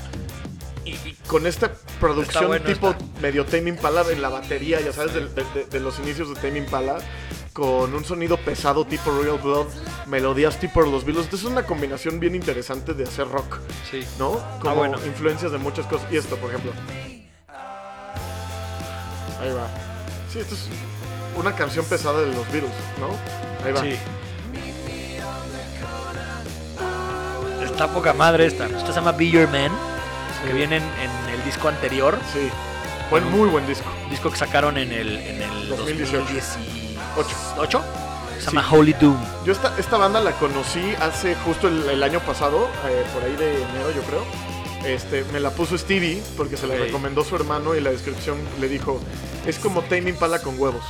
[0.87, 3.03] Y, y con esta producción bueno, tipo está.
[3.21, 6.35] medio Tame Impala en la batería, ya sabes, de, de- de- de los inicios de
[6.35, 6.97] Tame Impala,
[7.53, 9.67] con un sonido pesado tipo Royal Blood,
[10.05, 11.25] melodías tipo los Beatles.
[11.25, 13.57] Entonces es una combinación bien interesante de hacer rock,
[13.91, 14.05] Sí.
[14.19, 14.39] ¿no?
[14.61, 14.97] Como bueno.
[15.05, 16.07] influencias de muchas cosas.
[16.11, 16.71] Y esto, por ejemplo.
[19.41, 19.67] Ahí va.
[20.31, 20.67] Sí, esto es
[21.37, 23.09] una canción pesada de los Beatles, ¿no?
[23.65, 23.81] Ahí va.
[23.81, 23.97] Sí.
[27.63, 28.65] Está poca madre esta.
[28.65, 29.71] Esta se llama Be Your Man.
[30.45, 30.83] Que viene en,
[31.33, 32.17] el disco anterior.
[32.33, 32.49] Sí.
[33.09, 33.89] Buen, muy buen disco.
[34.09, 36.17] Disco que sacaron en el, en el 2018.
[37.15, 37.83] 2018.
[38.39, 39.17] Se llama Holy Doom.
[39.45, 43.35] Yo esta, esta banda la conocí hace justo el, el año pasado, eh, por ahí
[43.35, 44.23] de enero yo creo.
[44.85, 46.81] Este, me la puso Stevie porque se la Ok.
[46.81, 49.01] recomendó su hermano y la descripción le dijo,
[49.45, 50.83] es como Tame Impala con huevos.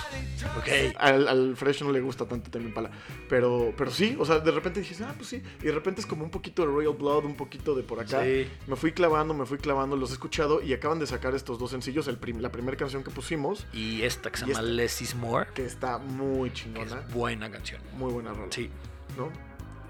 [0.58, 0.96] Ok.
[0.98, 2.92] Al, al Fresh no le gusta tanto Tame Impala.
[3.30, 5.42] Pero, pero sí, o sea, de repente dices, ah, pues sí.
[5.62, 8.24] Y de repente es como un poquito de Royal Blood, un poquito de por acá.
[8.24, 8.48] Sí.
[8.68, 11.72] Me fui clavando, me fui clavando, los he escuchado y acaban de sacar estos dos
[11.72, 12.08] sencillos.
[12.08, 14.62] El prim- la primera canción que pusimos, Y esta que se llama.
[14.62, 15.48] Less is More.
[15.54, 17.00] que está muy chingona.
[17.08, 17.82] es buena canción.
[17.98, 18.52] Muy buena rola.
[18.52, 18.70] Sí.
[19.18, 19.30] ¿no?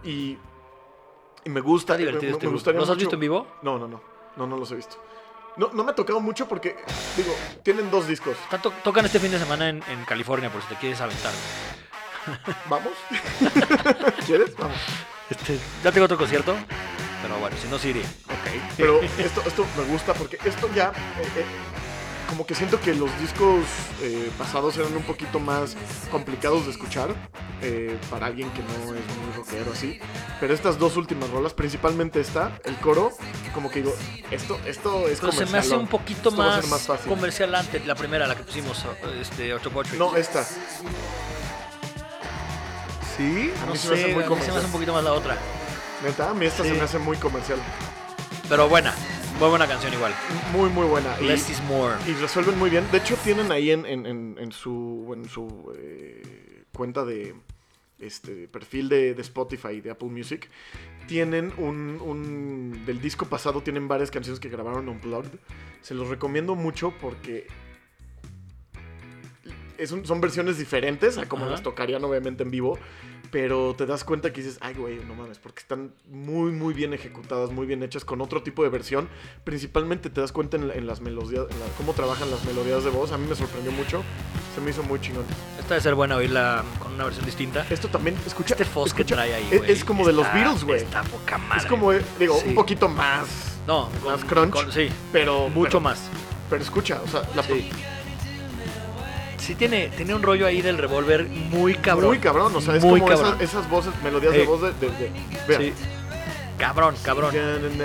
[0.03, 0.37] Y,
[1.45, 1.93] y me gusta.
[1.93, 2.53] Está divertido me- este me grupo.
[2.55, 3.47] gustaría ¿Los has visto en vivo?
[3.61, 4.01] No, no, no.
[4.37, 4.97] No, no los he visto.
[5.57, 6.75] No, no me ha tocado mucho porque,
[7.15, 7.33] digo,
[7.63, 8.37] tienen dos discos.
[8.61, 11.33] To- tocan este fin de semana en, en California, por si te quieres aventar.
[12.69, 12.93] ¿Vamos?
[14.25, 14.55] ¿Quieres?
[14.57, 14.77] Vamos.
[15.29, 16.55] Este, ya tengo otro concierto,
[17.21, 18.01] pero bueno, si no, sí iré.
[18.01, 18.61] Ok.
[18.77, 20.89] Pero esto, esto me gusta porque esto ya.
[20.89, 21.45] eh, eh,
[22.29, 23.63] como que siento que los discos
[24.01, 25.77] eh, pasados eran un poquito más
[26.11, 27.15] complicados de escuchar
[27.61, 29.97] eh, para alguien que no es muy rockero así.
[30.41, 33.11] Pero estas dos últimas rolas, principalmente esta, el coro,
[33.57, 33.95] como que digo,
[34.29, 37.09] esto, esto es Pero se me hace un poquito más, ser más fácil.
[37.09, 38.85] comercial antes, la primera, la que pusimos,
[39.19, 39.97] este, 8 Poetry.
[39.97, 40.43] No, esta.
[43.17, 44.57] Sí, a no mí sé, se me hace muy a mí se me comercial.
[44.57, 45.37] hace un poquito más la otra.
[46.03, 46.69] Neta, a mí esta Sí.
[46.69, 47.57] se me hace muy comercial.
[48.47, 48.93] Pero buena,
[49.39, 50.13] muy buena canción igual.
[50.53, 51.15] Muy, muy buena.
[51.19, 51.95] Y- Less is more.
[52.05, 52.87] Y resuelven muy bien.
[52.91, 57.33] De hecho, tienen ahí en, en- en- en su, en su eh, cuenta de
[57.99, 60.49] este perfil de, de Spotify y de Apple Music.
[61.07, 65.39] Tienen un, un- Del disco pasado tienen varias canciones que grabaron Unplugged.
[65.81, 67.47] Se los recomiendo mucho porque.
[69.77, 71.51] es un- son versiones diferentes a como Ajá.
[71.51, 72.77] las tocarían obviamente en vivo.
[73.31, 76.93] Pero te das cuenta que dices, ay, güey, no mames, porque están muy, muy bien
[76.93, 79.09] ejecutadas, muy bien hechas, con otro tipo de versión.
[79.43, 82.89] Principalmente te das cuenta en, en las melodías, en la- cómo trabajan las melodías de
[82.89, 83.11] voz.
[83.11, 84.03] A mí me sorprendió mucho,
[84.55, 85.25] se me hizo muy chingón.
[85.59, 87.65] Esta debe ser buena oírla con una versión distinta.
[87.69, 88.53] Esto también, escucha.
[88.53, 89.71] Este fuzz que trae ahí, es- güey.
[89.71, 90.81] Es, como de los está- Beatles, güey.
[90.81, 91.61] Está poca madre.
[91.63, 92.49] Es como, eh, digo, Sí.
[92.49, 93.27] un poquito más,
[93.67, 94.51] No, más con- crunch.
[94.51, 96.09] con- sí, pero mucho pero- más.
[96.49, 97.69] Pero escucha, o sea, la Sí.
[99.47, 102.09] Sí tiene, tiene un rollo ahí del revólver muy cabrón.
[102.09, 103.35] muy cabrón, o sea, es Muy como cabrón.
[103.39, 104.39] esas, esas voces, melodías Eh.
[104.39, 105.11] de voz de, de, de-
[105.47, 105.61] vean.
[105.61, 105.73] Sí.
[106.57, 107.33] Cabrón, cabrón.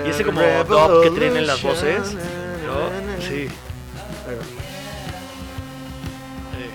[0.05, 2.15] Y ese como dub que tienen las voces.
[2.65, 3.21] ¿no?
[3.21, 3.47] Sí.
[3.47, 3.49] Eh,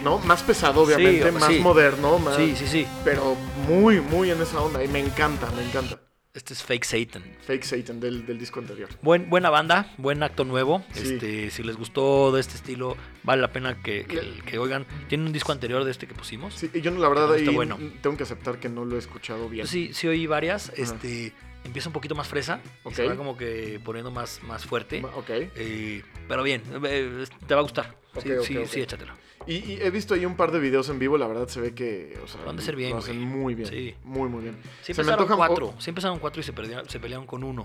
[0.03, 1.59] No, más pesado, obviamente, Sí, más sí.
[1.61, 2.87] moderno, más, Sí, sí, sí.
[3.05, 3.37] pero
[3.69, 4.83] muy, muy en esa onda.
[4.83, 5.99] Y me encanta, me encanta.
[6.35, 7.25] Este es Fake Satan.
[7.47, 8.89] Fake Satan del, del disco anterior.
[9.03, 10.85] Buen, buena banda, buen acto nuevo.
[10.93, 11.15] Sí.
[11.15, 14.87] Este, si les gustó de este estilo, vale la pena que, que- que oigan.
[15.09, 16.55] Tiene un disco anterior de este que pusimos.
[16.55, 17.79] Sí, y yo la verdad ahí bueno.
[18.03, 19.65] tengo que aceptar que no lo he escuchado bien.
[19.65, 20.71] Yo sí, sí oí varias.
[20.77, 21.33] Este,
[21.65, 22.61] empieza un poquito más fresa.
[22.85, 22.95] y Ok.
[22.95, 25.01] se va como que poniendo más, más fuerte.
[25.01, 25.31] Ma- Ok.
[25.31, 27.97] Eh, pero bien, eh, te va a gustar.
[28.23, 29.15] Sí, sí, sí, échatelo.
[29.49, 31.75] Y, y he visto ahí un par de videos en vivo, la verdad se ve
[31.75, 33.69] que, o sea, han de ser bien, lo hacen muy bien.
[33.69, 33.95] Sí.
[34.05, 34.57] Muy, muy bien.
[34.83, 35.75] Sí Se empezaron cuatro.
[35.79, 37.65] Sí empezaron cuatro y se, perdieron, se pelearon con uno.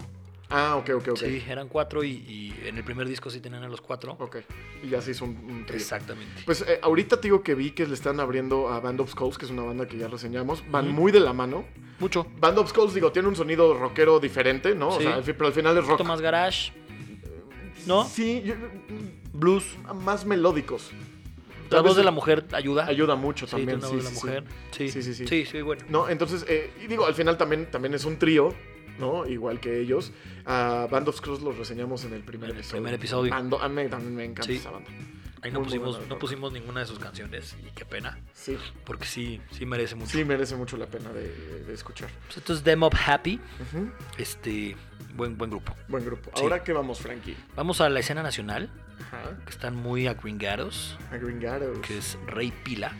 [0.49, 1.17] Ah, ok, ok, ok.
[1.17, 4.15] Sí, eran cuatro y, y en el primer disco sí tenían a los cuatro.
[4.19, 4.37] Ok.
[4.83, 5.77] Y ya se hizo un, un trío.
[5.77, 6.43] Exactamente.
[6.45, 9.37] Pues eh, ahorita te digo que vi que le están abriendo a Band of Skulls,
[9.37, 10.63] que es una banda que ya reseñamos.
[10.69, 11.65] Van muy de la mano.
[11.99, 12.27] Mucho.
[12.39, 14.89] Band of Skulls, digo, tiene un sonido rockero diferente, ¿no?
[14.89, 15.03] O Sí.
[15.03, 15.97] sea, pero al final es Un rock.
[15.97, 16.71] poquito más garage.
[17.87, 18.05] ¿No?
[18.05, 18.55] Sí, yo-
[19.33, 19.65] Blues.
[20.03, 20.91] más melódicos.
[21.69, 22.85] La voz de la mujer ayuda.
[22.85, 23.81] Ayuda mucho también.
[23.81, 24.25] Sí, una voz de sí, la sí.
[24.27, 24.43] mujer.
[24.71, 24.89] Sí.
[24.89, 25.27] Sí, sí, sí.
[25.27, 25.83] Sí, sí, bueno.
[25.89, 28.53] No, entonces, eh, y digo, al final también, también es un trío,
[28.99, 29.25] ¿no?
[29.25, 30.11] Igual que ellos.
[30.45, 32.81] A Band of los reseñamos en el primer En el episodio.
[32.81, 33.31] primer episodio.
[33.31, 34.57] Bando- a mí también me encanta Sí.
[34.57, 34.89] esa banda.
[35.41, 39.05] Ahí no Muy, pusimos, no pusimos ninguna de sus canciones y qué pena, Sí, porque
[39.05, 40.09] sí, sí merece mucho.
[40.11, 42.09] sí merece mucho la pena de, de escuchar.
[42.27, 42.63] Pues esto es
[43.05, 43.41] Happy,
[44.17, 44.77] este,
[45.15, 45.75] buen, buen grupo.
[45.89, 46.31] Buen grupo.
[46.35, 46.43] Sí.
[46.43, 47.35] Ahora que vamos, Frankie.
[47.57, 48.69] Vamos a la escena nacional,
[48.99, 49.37] Ajá.
[49.45, 51.79] que están muy agringados, A Gringados.
[51.79, 52.91] que es Rey Pila,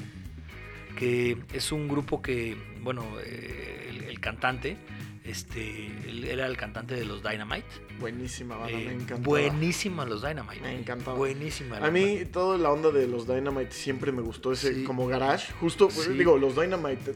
[0.98, 4.78] que es un grupo que, bueno, eh, el, el cantante,
[5.24, 7.66] este, él era el cantante de los Dynamite.
[8.00, 9.16] Buenísima banda, Eh, me encanta.
[9.28, 10.62] buenísima los Dynamite.
[10.62, 11.16] Me encantaba.
[11.18, 11.78] Buenísima.
[11.78, 12.32] A mí banda.
[12.32, 14.84] toda la onda de los Dynamite siempre me gustó ese Sí.
[14.84, 15.54] como garage.
[15.62, 16.14] Justo, pues, Sí.
[16.14, 17.16] digo, los Dynamite eh,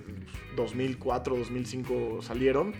[0.55, 2.73] 2004, 2005 salieron.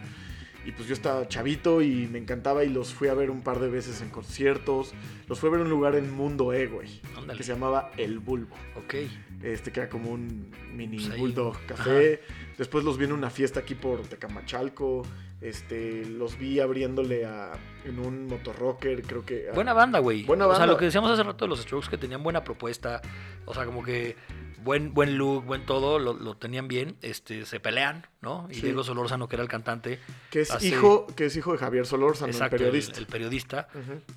[0.68, 3.60] Y pues yo estaba chavito y me encantaba y los fui a ver un par
[3.62, 4.92] de veces en conciertos.
[5.30, 7.00] Los fui a ver en un lugar en Mundo E, güey.
[7.38, 8.56] Que se llamaba El Bulbo.
[8.76, 8.96] Ok.
[9.44, 12.22] Este que era como un mini Pues bulldog café.
[12.58, 15.04] Después los vi en una fiesta aquí por Tecamachalco.
[15.40, 17.52] Este, los vi abriéndole a,
[17.86, 19.50] en un motorrocker, creo que.
[19.50, 20.24] a- Buena banda, güey.
[20.24, 20.74] Buena O sea, banda.
[20.74, 23.02] lo que decíamos hace rato de los Strokes, que tenían buena propuesta.
[23.46, 24.16] O sea, como que
[24.64, 26.98] buen, buen look, buen todo, lo, lo tenían bien.
[27.02, 28.48] Este, se pelean, ¿no?
[28.52, 28.62] Y Sí.
[28.62, 30.00] Diego Solórzano, que era el cantante.
[30.32, 33.00] que es hace- hijo, que es hijo de Javier Solórzano, el periodista.
[33.00, 33.68] el periodista.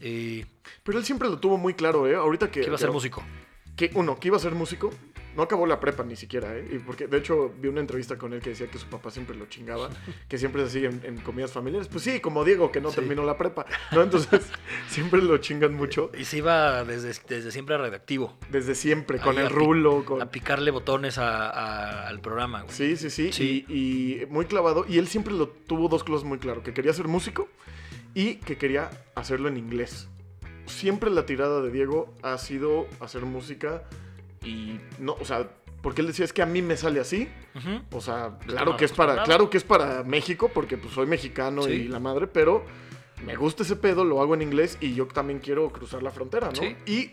[0.01, 0.47] Eh,
[0.82, 2.14] Pero él siempre lo tuvo muy claro, ¿eh?
[2.16, 2.61] Ahorita que.
[2.61, 3.22] que iba a ser músico.
[3.76, 4.91] que uno, que iba a ser músico.
[5.37, 6.66] No acabó la prepa ni siquiera, ¿eh?
[6.72, 9.37] Y porque, de hecho, vi una entrevista con él que decía que su papá siempre
[9.37, 9.89] lo chingaba,
[10.28, 11.89] que siempre es así en, en comidas familiares.
[11.89, 12.97] Pues sí, como Diego, que no Sí.
[12.97, 14.03] terminó la prepa, ¿no?
[14.03, 14.41] Entonces,
[14.89, 16.11] siempre lo chingan mucho.
[16.18, 18.37] Y se iba desde, desde siempre a redactivo.
[18.51, 20.20] Desde siempre, con el rulo, con...
[20.20, 22.74] A picarle botones a- a- al programa, güey.
[22.74, 23.64] Sí, sí, sí, Sí.
[23.68, 24.85] Y, y muy clavado.
[24.89, 27.49] Y él siempre lo tuvo dos cosas muy claro, que quería ser músico
[28.14, 30.09] y que quería hacerlo en inglés.
[30.66, 33.85] Siempre la tirada de Diego ha sido hacer música
[34.45, 35.49] y no, o sea,
[35.82, 37.28] porque él decía es que a mí me sale así,
[37.93, 39.24] o sea, Está claro que es para, acostumbrado.
[39.24, 41.70] claro que es para México, porque pues soy mexicano Sí.
[41.72, 42.64] y la madre, pero
[43.24, 46.49] me gusta ese pedo, lo hago en inglés y yo también quiero cruzar la frontera,
[46.49, 46.55] ¿no?
[46.61, 46.76] Sí.
[46.86, 47.11] Y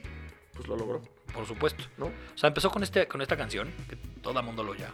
[0.54, 1.02] pues lo logró,
[1.34, 1.84] Por supuesto.
[1.98, 2.06] ¿no?
[2.08, 4.92] O sea, empezó con, este, con esta canción, que todo el mundo lo ya.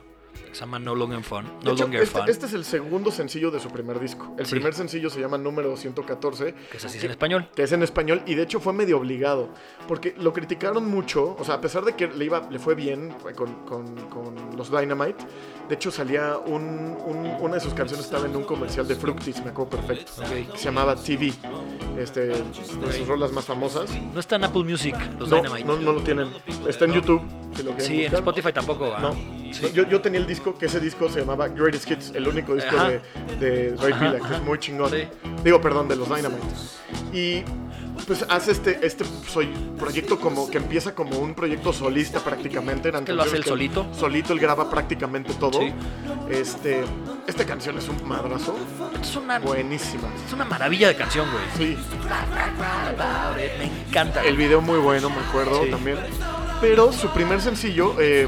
[0.54, 1.46] Que se llama No Longer Fun.
[1.64, 2.30] No hecho, Longer este, Fun.
[2.30, 4.36] este es el segundo sencillo de su primer disco.
[4.38, 4.52] El Sí.
[4.52, 7.50] primer sencillo se llama Número 114, Que es así en español.
[7.56, 9.50] que es en español y de hecho fue medio obligado,
[9.88, 13.16] porque lo criticaron mucho, o sea, a pesar de que le, iba, le fue bien
[13.36, 15.26] con, con- con los Dynamite,
[15.70, 19.44] de hecho salía un, un- una de sus canciones estaba en un comercial de Fructis,
[19.44, 20.52] me acuerdo perfecto, Ok.
[20.52, 21.34] que se llamaba TV,
[21.98, 23.90] este, de sus rolas más famosas.
[24.14, 25.66] No está en Apple Music, los No, Dynamite.
[25.66, 26.28] no, no lo tienen,
[26.68, 27.24] está en YouTube.
[27.56, 28.20] si lo sí, en buscar.
[28.20, 28.94] Spotify tampoco.
[28.96, 29.00] ah.
[29.02, 29.43] No.
[29.54, 29.72] Sí.
[29.74, 32.76] Yo, yo tenía el disco, que ese disco se llamaba Greatest Hits, el único disco
[32.76, 32.90] Ajá.
[32.90, 33.02] de,
[33.40, 34.90] de Ray Pila, que es muy chingón.
[34.92, 35.08] Sí.
[35.44, 36.44] Digo, perdón, de los Dynamite.
[37.14, 37.44] Y
[38.08, 39.48] pues hace este, este soy,
[39.78, 42.90] proyecto como que empieza como un proyecto solista prácticamente.
[42.90, 43.86] Eran que lo hace él solito.
[43.94, 45.60] Solito, él graba prácticamente todo.
[45.60, 45.72] Sí.
[46.30, 46.84] Este,
[47.28, 48.56] esta canción es un madrazo.
[49.00, 50.10] Es una, Buenísima.
[50.26, 51.44] es una maravilla de canción, güey.
[51.56, 51.78] Sí,
[53.58, 54.24] Me encanta.
[54.24, 55.70] El video muy bueno, me acuerdo Sí.
[55.70, 55.98] también.
[56.62, 58.28] Pero su primer sencillo, eh,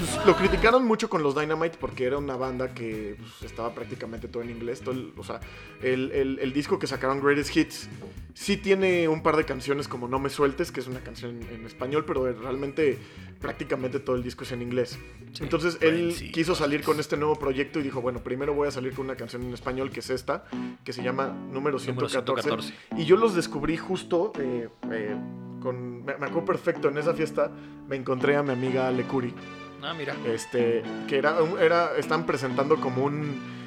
[0.00, 4.26] pues, lo criticaron mucho con los Dynamite porque era una banda que pues, estaba prácticamente
[4.28, 4.80] todo en inglés.
[4.80, 5.40] todo el- o sea,
[5.82, 7.88] el, el- el disco que sacaron Greatest Hits
[8.34, 11.66] sí tiene un par de canciones como No Me Sueltes, que es una canción en,
[11.66, 12.98] español, pero realmente
[13.40, 14.98] prácticamente todo el disco es en inglés.
[15.32, 15.42] Sí.
[15.44, 16.30] Entonces él Bueno, sí.
[16.32, 19.16] quiso salir con este nuevo proyecto y dijo, bueno, primero voy a salir con una
[19.16, 20.44] canción en español que es esta,
[20.84, 22.48] que se llama Número Número 114.
[22.48, 22.74] 114.
[22.96, 25.16] Y yo los descubrí justo eh, eh,
[25.62, 26.04] con.
[26.04, 27.50] Me, me acuerdo perfecto, en esa fiesta
[27.88, 29.34] me encontré a mi amiga Ale Curi.
[29.82, 30.14] Ah, mira.
[30.26, 30.82] Este.
[31.08, 31.36] Que era.
[31.60, 33.60] era estaban presentando como un.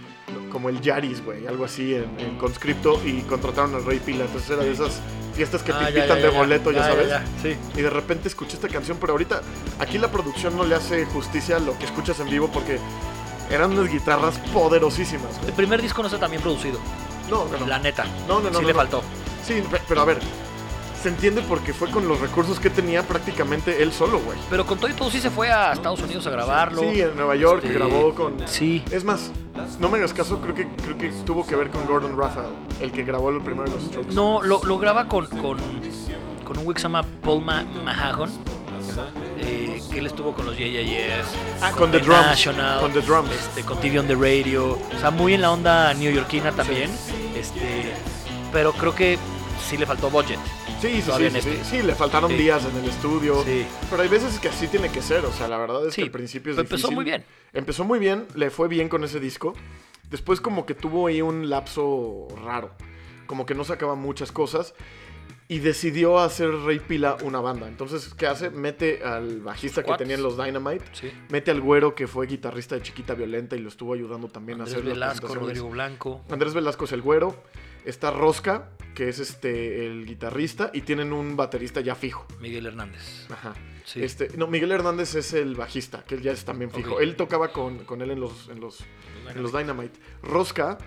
[0.52, 4.26] Como el Yaris, güey, algo así en, en conscripto y contrataron al Rey Pila.
[4.26, 5.00] Entonces era de esas
[5.36, 7.08] fiestas que Ah, te invitan de ya, boleto, ya, sabes.
[7.42, 7.56] Sí.
[7.76, 9.42] Y de repente escuché esta canción, pero ahorita
[9.80, 12.78] aquí la producción no le hace justicia a lo que escuchas en vivo porque
[13.50, 15.40] eran unas guitarras poderosísimas.
[15.48, 16.80] El primer disco no está tan bien producido.
[17.30, 17.66] No, no, no.
[17.68, 18.06] La neta.
[18.28, 18.80] No, no, no, Sí no, le no.
[18.80, 19.04] faltó.
[19.46, 20.20] Sí, pe- pero a ver,
[21.04, 24.38] se entiende porque fue con los recursos que tenía prácticamente él solo, güey.
[24.50, 26.82] Pero con todo y todo sí se fue a Estados Unidos a grabarlo.
[26.82, 28.36] Sí, en Nueva York Este, grabó con...
[28.48, 28.82] Sí.
[28.90, 29.30] Es más,
[29.80, 32.48] no me hagas caso, creo que, creo que tuvo que ver con Gordon Raphael,
[32.80, 34.14] el que grabó el primero de los Strokes.
[34.14, 35.58] No, lo, lo graba con, con,
[36.46, 38.30] con un güey que se llama Paul Ma- Mahon.
[39.40, 41.28] eh, que él estuvo con los Yeah Yeah Yeahs,
[41.62, 43.32] Ah, con The Drums, National, con The Drums.
[43.32, 46.90] este, con TV on the Radio, o sea, muy en la onda neoyorquina también,
[47.36, 47.94] este,
[48.52, 49.18] pero creo que
[49.74, 50.38] sí le faltó budget.
[50.80, 51.64] Sí, sí, sí, este.
[51.64, 52.38] sí, le faltaron Sí.
[52.38, 53.44] días en el estudio.
[53.44, 53.66] Sí.
[53.90, 56.12] Pero hay veces que así tiene que ser, o sea, la verdad es que al
[56.12, 56.96] principio es pero empezó difícil.
[56.96, 57.26] muy bien.
[57.54, 59.54] Empezó muy bien, le fue bien con ese disco.
[60.12, 62.70] Después como que tuvo ahí un lapso raro,
[63.26, 64.76] como que no sacaba muchas cosas
[65.48, 67.68] y decidió hacer Rey Pila una banda.
[67.68, 68.52] Entonces, ¿qué hace?
[68.52, 71.12] Mete al bajista que tenían los Dynamite, Sí.
[71.30, 74.64] mete al güero que fue guitarrista de Chiquita Violenta y lo estuvo ayudando también a
[74.66, 75.34] Andrés hacer las Velasco.
[75.36, 76.22] Rodrigo Blanco.
[76.30, 77.36] Andrés Velasco es el güero,
[77.86, 82.26] está Rosca, que es este el guitarrista y tienen un baterista ya fijo.
[82.40, 83.28] Miguel Hernández.
[83.32, 83.54] Ajá.
[83.86, 84.04] Sí.
[84.04, 87.00] Este, no, Miguel Hernández es el bajista, que él ya es también fijo.
[87.00, 88.86] Él tocaba con, con él en los, en los,
[89.34, 90.00] en los Dynamite.
[90.22, 90.78] Rosca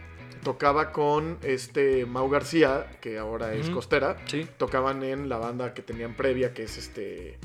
[0.43, 4.17] tocaba con este Mau García, que ahora es costera.
[4.27, 4.47] Sí.
[4.57, 7.39] Tocaban en la banda que tenían previa, que es este.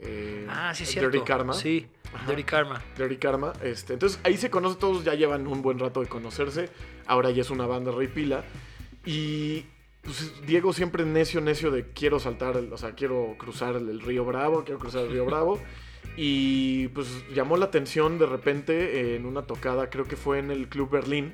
[0.00, 1.10] eh, Ah, sí, es cierto.
[1.10, 1.54] Dirty Karma.
[1.54, 2.26] Sí, Ajá.
[2.26, 2.82] Dirty Karma.
[2.96, 3.52] Dirty Karma.
[3.62, 6.68] Este, entonces ahí se conocen todos, ya llevan un buen rato de conocerse.
[7.06, 8.44] Ahora ya es una banda Rey Pila.
[9.06, 9.64] Y
[10.08, 14.00] pues, Diego siempre necio, necio de quiero saltar, el- o sea, quiero cruzar el, el
[14.00, 15.60] río Bravo, quiero cruzar el río Bravo.
[16.20, 20.68] Y pues llamó la atención de repente en una tocada, creo que fue en el
[20.68, 21.32] Club Berlín,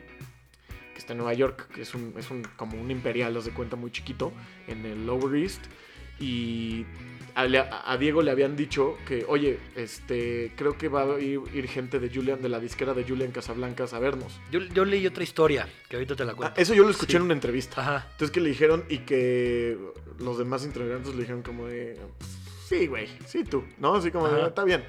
[0.92, 3.52] que está en Nueva York, que es, un, es un, como un imperial, haz de
[3.52, 4.32] cuenta, muy chiquito,
[4.66, 5.62] en el Lower East.
[6.20, 6.84] Y
[7.36, 11.98] a, Diego le habían dicho que, oye, este, creo que va a ir, ir gente
[11.98, 14.40] de Julian, de la disquera de Julian Casablancas a vernos.
[14.50, 16.60] Yo, yo leí otra historia, que ahorita te la Ah, cuento.
[16.60, 17.16] eso yo lo escuché Sí.
[17.16, 17.80] en una entrevista.
[17.80, 18.06] Ajá.
[18.12, 19.76] Entonces que le dijeron y que
[20.20, 21.98] los demás integrantes le dijeron como de,
[22.68, 23.94] sí, güey, sí tú, ¿no?
[23.96, 24.84] Así como de, está bien.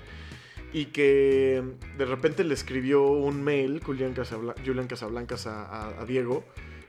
[0.73, 1.63] Y que
[1.97, 6.43] de repente le escribió un mail Julian, Casabla- Julian Casablancas a, a- a Diego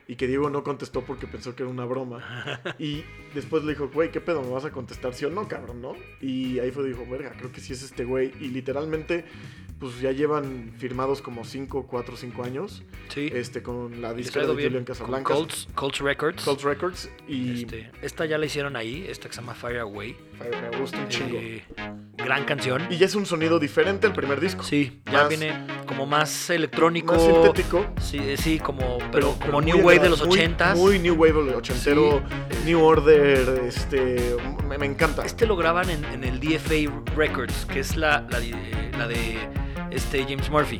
[0.07, 2.23] y que Diego no contestó porque pensó que era una broma.
[2.79, 3.03] Y
[3.33, 4.41] después le dijo, güey, ¿qué pedo?
[4.41, 5.95] ¿Me vas a contestar sí o no, cabrón, no?
[6.21, 8.31] Y ahí fue, dijo, verga, creo que sí es este güey.
[8.39, 9.25] Y literalmente,
[9.79, 13.29] pues ya llevan firmados como 5, 4, 5 años Sí.
[13.33, 15.35] este, con la disquera de bien Julian con Casablancas.
[15.37, 16.43] Colts, Colts Records.
[16.43, 20.15] Colts Records y Este, esta ya la hicieron ahí, esta que se llama Fire Away.
[20.71, 21.37] Me gusta un chingo.
[21.37, 21.63] Eh,
[22.17, 22.85] gran canción.
[22.89, 24.63] Y ya es un sonido diferente al primer disco.
[24.63, 25.53] Sí, ya Más- viene
[25.85, 27.13] como más electrónico.
[27.13, 27.85] Más sintético.
[28.01, 30.77] Sí, eh, sí, como, pero, como pero New Wave de los muy- ochentas.
[30.77, 32.21] Muy, New Wave ochentero,
[32.65, 34.35] New Order, este,
[34.67, 35.25] me, me encanta.
[35.25, 39.37] Este lo graban en, en el DFA Records, que es la, la, de- la de
[39.91, 40.77] este James Murphy.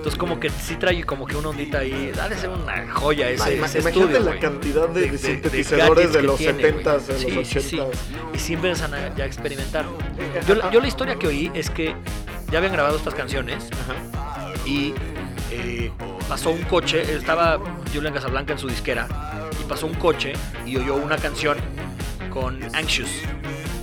[0.00, 3.28] Entonces como que sí trae como que una ondita ahí, ha de ser una joya
[3.28, 4.40] ese, Ima- ese Imagínate estudio, la güey.
[4.40, 7.24] cantidad de, de- de- sintetizadores de, que los tiene, 70s, güey.
[7.24, 7.60] de los Sí, 80s.
[7.60, 7.80] sí, sí.
[8.34, 9.84] Y sí empiezan a, ya experimentar.
[10.48, 11.94] Yo, la- yo la historia que oí es que
[12.50, 14.54] ya habían grabado estas canciones Ajá.
[14.64, 14.94] y
[15.50, 15.92] eh,
[16.30, 17.58] pasó un coche, estaba
[17.92, 19.06] Julian Casablanca en su disquera
[19.60, 20.32] y pasó un coche
[20.64, 21.58] y oyó una canción
[22.30, 23.10] con Anxious,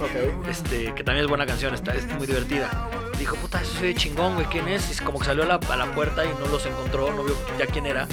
[0.02, 0.48] Ok.
[0.50, 2.90] este, que también es buena canción, está, es muy divertida.
[3.20, 4.92] Dijo, puta, eso se ve chingón, güey, ¿quién es?
[5.00, 7.36] Y como que salió a la, a la puerta y no los encontró, no vio
[7.58, 8.08] ya quién era.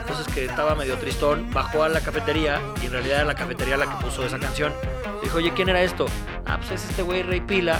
[0.00, 3.76] Entonces que estaba medio tristón, bajó a la cafetería y en realidad era la cafetería
[3.76, 4.72] la que puso esa canción.
[5.22, 6.06] Dijo, oye, ¿quién era esto?
[6.46, 7.78] Ah, pues es este güey Rey Pila.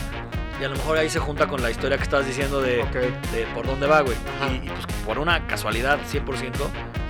[0.60, 2.92] Y a lo mejor ahí se junta con la historia que estabas diciendo de, Ok.
[3.32, 4.16] de por dónde va, güey.
[4.48, 6.52] Y, y, pues por una casualidad, 100%,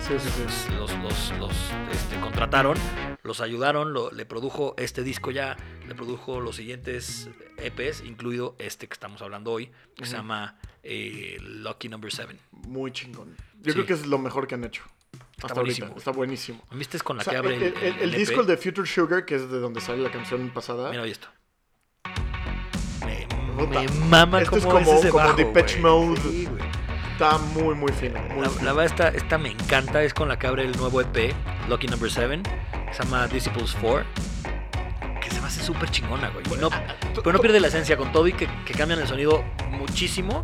[0.01, 0.43] Sí, sí, sí.
[0.45, 1.53] pues, los, los, los,
[1.93, 2.77] este, contrataron,
[3.23, 5.57] los ayudaron, lo- le produjo este disco ya,
[5.87, 11.37] le produjo los siguientes EPs, incluido este que estamos hablando hoy, que se llama eh,
[11.41, 12.37] Lucky Number 7.
[12.51, 13.37] Muy chingón.
[13.61, 13.73] Yo Sí.
[13.75, 14.83] creo que es lo mejor que han hecho.
[15.43, 15.99] Hasta buenísimo, ahorita.
[15.99, 16.65] Está buenísimo.
[16.73, 18.19] ¿Viste es con la O sea, que abre el, el, el- el EP?
[18.19, 20.91] disco el de Future Sugar, que es de donde sale la canción pasada.
[20.91, 21.29] Mira, oye esto.
[23.05, 23.27] Me,
[23.67, 25.81] me mama este es cómo como- ese como bajo, Depeche.
[25.81, 26.21] Mode.
[26.21, 26.49] Sí.
[27.13, 28.21] Está muy, muy fino.
[28.23, 28.65] Muy La, fino.
[28.65, 30.03] la verdad, esta, esta me encanta.
[30.03, 31.35] Es con la que abre el nuevo EP,
[31.69, 32.43] Lucky Number 7.
[32.93, 34.05] Que Se llama Disciples 4.
[35.21, 36.45] Que se me hace súper chingona, güey.
[36.53, 36.69] Y no,
[37.15, 40.43] pero no pierde la esencia con todo y que, que cambian el sonido muchísimo.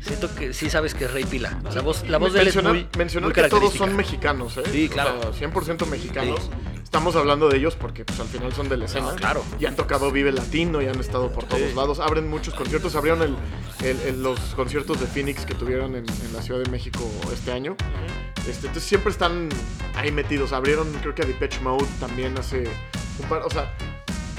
[0.00, 1.58] Siento que sí sabes que es Rey Pila.
[1.74, 3.84] La voz, la voz de él es muy, mencionar muy que todos característica.
[3.86, 4.62] son mexicanos, ¿eh?
[4.70, 5.32] Sí, O claro.
[5.34, 6.50] sea, 100% mexicanos.
[6.88, 9.10] Estamos hablando de ellos porque pues, al final son de la escena.
[9.10, 9.44] No, claro.
[9.60, 11.74] Y han tocado Vive Latino y han estado por todos Sí.
[11.76, 12.00] lados.
[12.00, 12.94] Abren muchos conciertos.
[12.96, 13.36] Abrieron el,
[13.86, 17.52] el- el- los conciertos de Phoenix que tuvieron en, en la Ciudad de México este
[17.52, 17.76] año.
[18.48, 19.50] Este, entonces siempre están
[19.96, 20.54] ahí metidos.
[20.54, 22.66] Abrieron, creo que a Depeche Mode también hace
[23.22, 23.42] un par.
[23.44, 23.70] O sea,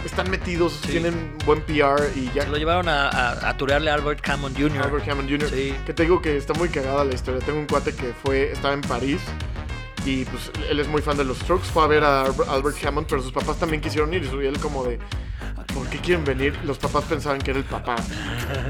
[0.04, 0.88] están metidos, Sí.
[0.94, 2.44] tienen buen PR y ya.
[2.46, 4.82] Se lo llevaron a, a, a turearle a Albert Hammond Jr.
[4.82, 5.50] Albert Hammond Jr.
[5.52, 5.76] Sí.
[5.86, 7.46] Que te digo que está muy cagada la historia.
[7.46, 9.22] Tengo un cuate que fue, estaba en París
[10.06, 11.66] y pues él es muy fan de los Strokes.
[11.72, 14.24] Fue a ver a Albert Hammond, pero sus papás también quisieron ir.
[14.24, 15.00] Y él como de,
[15.74, 16.58] ¿por qué quieren venir?
[16.64, 17.96] Los papás pensaban que era el papá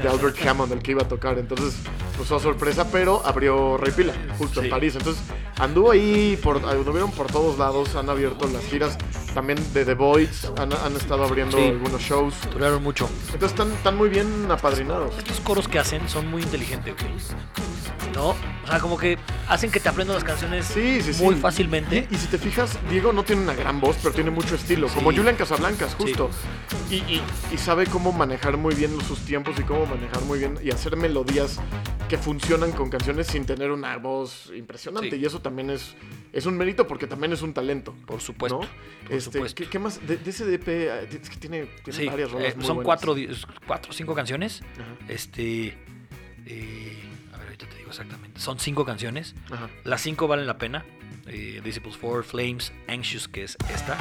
[0.02, 1.38] de Albert Hammond el que iba a tocar.
[1.38, 1.74] Entonces,
[2.16, 4.66] pues fue sorpresa, pero abrió Rey Pila, justo Sí.
[4.66, 4.94] en París.
[4.96, 5.22] Entonces,
[5.58, 8.98] anduvo ahí, por, anduvieron por todos lados, han abierto las giras.
[9.34, 11.64] También de The Voids han, han estado abriendo Sí.
[11.68, 12.34] algunos shows.
[12.52, 13.08] Turearon mucho.
[13.32, 15.16] Entonces, están, están muy bien apadrinados.
[15.18, 17.10] Estos coros que hacen son muy inteligentes, güey.
[18.14, 18.30] ¿No?
[18.30, 21.22] O sea, como que hacen que te aprendas las canciones Sí, sí, sí.
[21.22, 22.06] muy fácilmente.
[22.10, 24.88] Y, y si te fijas, Diego no tiene una gran voz, pero tiene mucho estilo.
[24.88, 25.12] Como.
[25.12, 26.30] Julian Casablancas, justo.
[26.90, 30.58] Y, y- y sabe cómo manejar muy bien sus tiempos y cómo manejar muy bien
[30.62, 31.58] y hacer melodías
[32.08, 35.16] que funcionan con canciones sin tener una voz impresionante.
[35.16, 35.94] Y eso también es,
[36.32, 37.94] es un mérito porque también es un talento.
[38.06, 38.60] Por supuesto.
[38.62, 38.68] ¿no?
[39.06, 39.62] por Este, supuesto.
[39.62, 40.04] ¿qué, qué más?
[40.06, 43.04] De, de ese DP, eh, es que tiene, tiene varias rolas eh, muy son buenas.
[43.66, 44.62] cuatro, o cinco canciones.
[44.74, 45.76] Ajá, Este.
[46.46, 47.02] eh,
[47.60, 48.40] ahorita te digo exactamente.
[48.40, 49.34] Son cinco canciones.
[49.50, 49.68] ajá.
[49.84, 50.84] Las cinco valen la pena.
[51.26, 53.96] Eh, Disciples 4, Flames, Anxious, que es esta.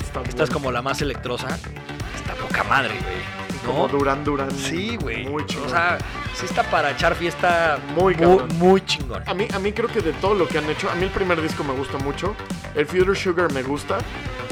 [0.00, 1.58] Esta, Esta es como la más electrosa.
[2.14, 3.60] Está poca madre, güey.
[3.64, 3.88] Como ¿No?
[3.88, 4.50] Duran Duran.
[4.52, 5.26] Sí, güey.
[5.26, 5.66] Muy chingón.
[5.66, 5.98] O sea,
[6.34, 9.22] sí está para echar fiesta Muy muy, muy chingón.
[9.26, 11.10] A mí, a mí creo que de todo lo que han hecho, a mí el
[11.10, 12.36] primer disco me gusta mucho,
[12.74, 13.98] el Future Sugar me gusta,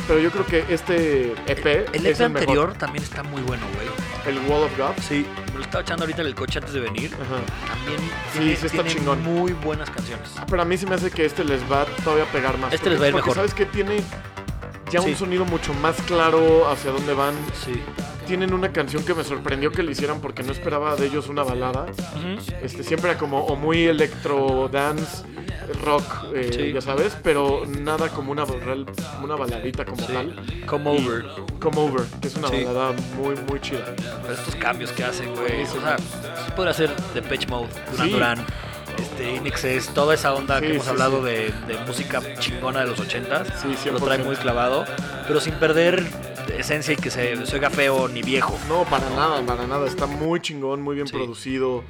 [0.06, 2.78] pero yo creo que este EP El es EP el anterior mejor.
[2.78, 3.88] también está muy bueno, güey.
[4.26, 4.96] El Wall of God.
[5.02, 5.24] Sí.
[5.68, 7.12] Estaba echando ahorita en el coche antes de venir.
[7.14, 7.74] Ajá.
[7.74, 7.98] También
[8.32, 9.22] Sí, tiene, sí está tiene chingón.
[9.22, 10.30] muy buenas canciones.
[10.48, 12.72] Pero a mí se me hace que este les va todavía a pegar más.
[12.72, 13.34] Este porque- les va a ir porque mejor.
[13.36, 14.02] sabes que tiene
[14.90, 15.10] ya Sí.
[15.10, 17.34] un sonido mucho más claro hacia dónde van.
[17.64, 17.82] Sí.
[18.28, 21.42] Tienen una canción que me sorprendió que le hicieran porque no esperaba de ellos una
[21.42, 21.86] balada.
[22.62, 25.24] Este, siempre era como o muy electro dance,
[25.82, 26.04] rock,
[26.34, 26.72] eh, Sí.
[26.74, 28.44] ya sabes, pero nada como una,
[29.24, 30.12] una baladita como Sí.
[30.12, 30.36] tal.
[30.66, 31.24] Come Y- Over.
[31.58, 32.64] Come Over, que es una Sí.
[32.64, 33.94] balada muy, muy chida.
[34.22, 35.62] Pero estos cambios que hacen, güey.
[35.62, 35.96] O sea,
[36.54, 38.10] podría ser The Pitch Mode, Duran.
[38.10, 38.46] Duran,
[38.98, 41.24] este, Inexcess, toda esa onda Sí, que hemos sí, hablado sí.
[41.32, 43.76] de, de música chingona de los 80s.
[43.76, 44.24] Sí, lo trae 100%.
[44.24, 44.84] muy clavado,
[45.26, 46.04] pero sin perder
[46.56, 48.58] esencia y que se, se oiga feo ni viejo.
[48.68, 49.86] No, para nada, para nada.
[49.86, 51.84] Está muy chingón, muy bien producido.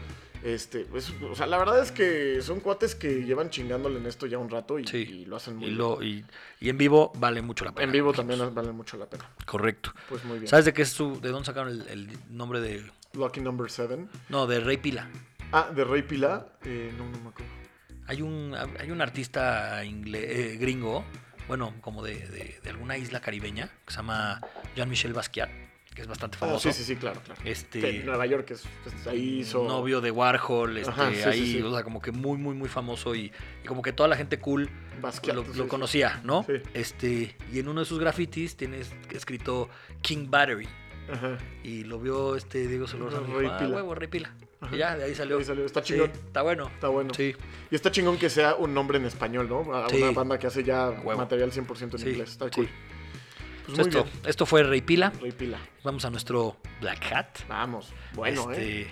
[0.45, 4.25] Este, es- o sea, la verdad es que son cuates que llevan chingándole en esto
[4.27, 4.99] ya un rato y, Sí.
[4.99, 6.25] y lo hacen muy Y, bien.
[6.61, 7.85] y, y en vivo vale mucho la pena.
[7.87, 9.29] En vivo también vale mucho la pena.
[9.45, 9.93] Correcto.
[10.09, 10.49] Pues muy bien.
[10.49, 12.85] ¿Sabes de qué es su, de dónde sacaron el, el nombre de,
[13.15, 14.07] Lucky Number 7.
[14.29, 15.09] no, de Rey Pila?
[15.53, 16.47] Ah, de Rey Pila.
[16.65, 17.53] Eh, no, no me acuerdo.
[18.07, 21.05] Hay un, hay un artista ingle- eh, gringo,
[21.47, 24.41] bueno, como de, de- de alguna isla caribeña, que se llama
[24.77, 25.51] Jean-Michel Basquiat,
[25.95, 26.73] que es bastante Ah, famoso.
[26.73, 27.41] sí, sí, sí, claro, claro.
[27.45, 29.67] Este, Que en Nueva York es, pues, ahí hizo.
[29.69, 31.63] novio de Warhol, este, Ajá, sí, sí, ahí, sí.
[31.63, 33.31] o sea, como que muy, muy, muy famoso y,
[33.63, 34.71] y como que toda la gente cool
[35.03, 36.45] Basquiat, lo, conocía, ¿no?
[36.45, 36.55] Sí.
[36.75, 39.69] Este, y en uno de sus grafitis tienes escrito
[40.03, 40.69] King Battery.
[41.13, 41.37] Ajá.
[41.63, 43.27] Y lo vio este Diego Solórzano.
[43.51, 44.35] ah, huevo, Rey Pila.
[44.61, 44.75] Ajá.
[44.75, 45.39] Y ya, de ahí salió.
[45.39, 45.65] Ahí salió.
[45.65, 46.11] Está Sí, chingón.
[46.11, 46.67] está bueno.
[46.75, 47.15] Está bueno.
[47.15, 47.35] Sí.
[47.71, 49.75] Y está chingón que sea un nombre en español, ¿no?
[49.75, 50.03] A Sí.
[50.03, 51.17] una banda que hace ya Huevo.
[51.21, 52.31] material 100% en Sí, inglés.
[52.33, 52.69] Está cool.
[53.67, 54.17] Pues muy esto, bien.
[54.27, 55.13] esto fue Rey Pila.
[55.21, 55.59] Rey Pila.
[55.85, 57.27] Vamos a nuestro Black Hat.
[57.49, 57.93] Vamos.
[58.15, 58.87] Bueno, ¿eh?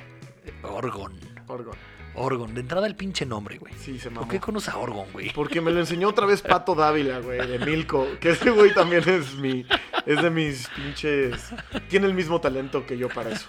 [0.44, 1.18] este, Orgon.
[1.48, 1.76] Orgon.
[2.14, 2.54] Orgon.
[2.54, 3.72] De entrada el pinche nombre, güey.
[3.74, 4.28] Sí, se ¿Por mamó.
[4.28, 5.32] qué conoces a Orgon, güey?
[5.32, 8.06] Porque me lo enseñó otra vez Pato Dávila, güey, de Milko.
[8.20, 9.66] Que ese güey también es mi.
[10.06, 11.50] Es de mis pinches.
[11.88, 13.46] Tiene el mismo talento que yo para eso.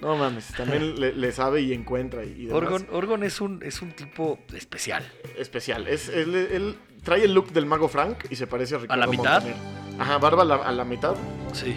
[0.00, 2.50] No mames, también le, le sabe y encuentra y, y.
[2.50, 5.04] Orgon, Orgon es un, es un tipo especial.
[5.36, 5.88] Especial.
[5.88, 9.06] Es, él, él trae el look del mago Frank y se parece a Ricardo la
[9.08, 9.42] mitad?
[9.42, 9.56] Montaner.
[10.00, 11.14] Ajá, barba a la, a la mitad.
[11.52, 11.76] Sí.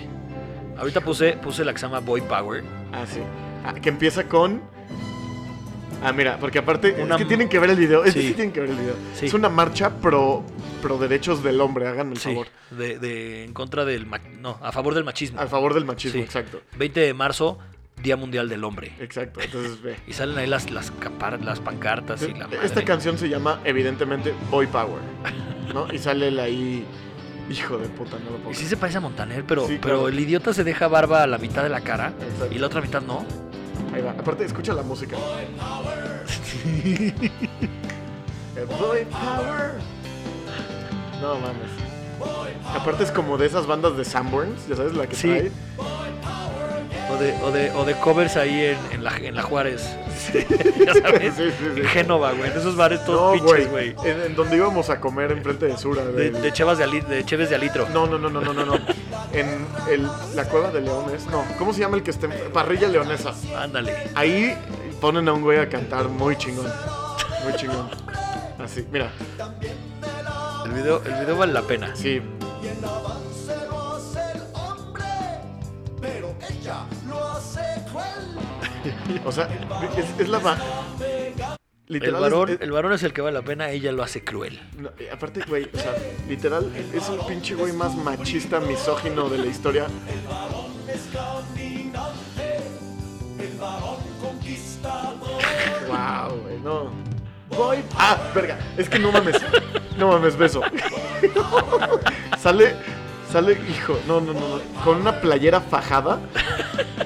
[0.78, 2.63] Ahorita puse, puse la que se llama Boy Power.
[2.91, 3.22] Ah, sí.
[3.65, 4.61] Ah, que empieza con.
[6.03, 6.95] Ah, mira, porque aparte.
[7.01, 8.03] Una es que tienen que ver el video.
[8.03, 8.28] Es que Sí.
[8.30, 8.95] sí tienen que ver el video.
[9.15, 9.28] Sí.
[9.28, 10.43] Es una marcha pro,
[10.82, 12.30] pro derechos del hombre, háganme el Sí.
[12.30, 12.47] favor.
[12.72, 14.05] De, de- en contra del.
[14.07, 15.39] ma- No, a favor del machismo.
[15.39, 16.24] Al favor del machismo, Sí.
[16.24, 16.61] exacto.
[16.78, 17.59] 20 de marzo,
[18.01, 18.93] Día Mundial del Hombre.
[18.99, 19.39] Exacto.
[19.41, 19.95] Entonces ve.
[20.07, 22.59] Y salen ahí las, las, capar- las pancartas y la madre.
[22.65, 24.99] Esta canción se llama, evidentemente, Boy Power.
[25.73, 25.91] ¿No?
[25.93, 26.85] Y sale él ahí.
[27.49, 29.95] Hijo de puta, no lo puedo Y sí se parece a Montaner, pero, Sí, pero
[29.95, 30.07] claro.
[30.07, 32.55] el idiota se deja barba a la mitad de la cara Exacto.
[32.55, 33.25] y la otra mitad no.
[33.93, 34.11] Ahí va.
[34.11, 35.17] Aparte, escucha la música.
[38.55, 39.73] El Boy Power.
[41.21, 41.71] No mames.
[42.75, 45.27] Aparte es como de esas bandas de Sanborns, ya sabes la que Sí.
[45.27, 45.51] trae.
[47.09, 49.95] O de, o de, o de covers ahí en, en la, en la Juárez.
[50.85, 51.33] ya sabes.
[51.35, 51.79] Sí, sí, sí.
[51.81, 52.49] En Génova, güey.
[52.51, 53.95] En esos bares todos No, pinches, güey.
[54.05, 56.05] En, en donde íbamos a comer enfrente de Sura.
[56.05, 57.87] De, de, chevas de, ali- de cheves de alitro.
[57.89, 58.75] No, no, no, no, no, no, no.
[59.33, 61.25] En el, la cueva de leones.
[61.27, 63.33] No, ¿cómo se llama el que está en Parrilla Leonesa?
[63.57, 64.09] Ándale.
[64.15, 64.55] Ahí
[65.01, 66.71] ponen a un güey a cantar muy chingón.
[67.43, 67.89] Muy chingón.
[68.63, 69.11] Así, mira.
[70.65, 71.95] El video, el video vale la pena.
[71.95, 72.21] Sí.
[79.25, 79.47] O sea,
[79.97, 80.38] es, es la
[81.88, 82.15] El Literal.
[82.15, 84.59] es- varón, es- el varón es el que vale la pena, ella lo hace cruel.
[84.77, 85.93] no, aparte, güey, o sea,
[86.29, 89.88] literal, es el pinche güey más machista, misógino de la historia.
[95.88, 96.91] Wow, güey, no.
[97.49, 97.77] Voy.
[97.97, 98.57] Ah, verga.
[98.77, 99.36] Es que no mames.
[99.97, 100.61] No mames, beso.
[102.39, 102.75] sale,
[103.32, 104.84] sale, hijo, no, no, no, no.
[104.84, 106.19] Con una playera fajada,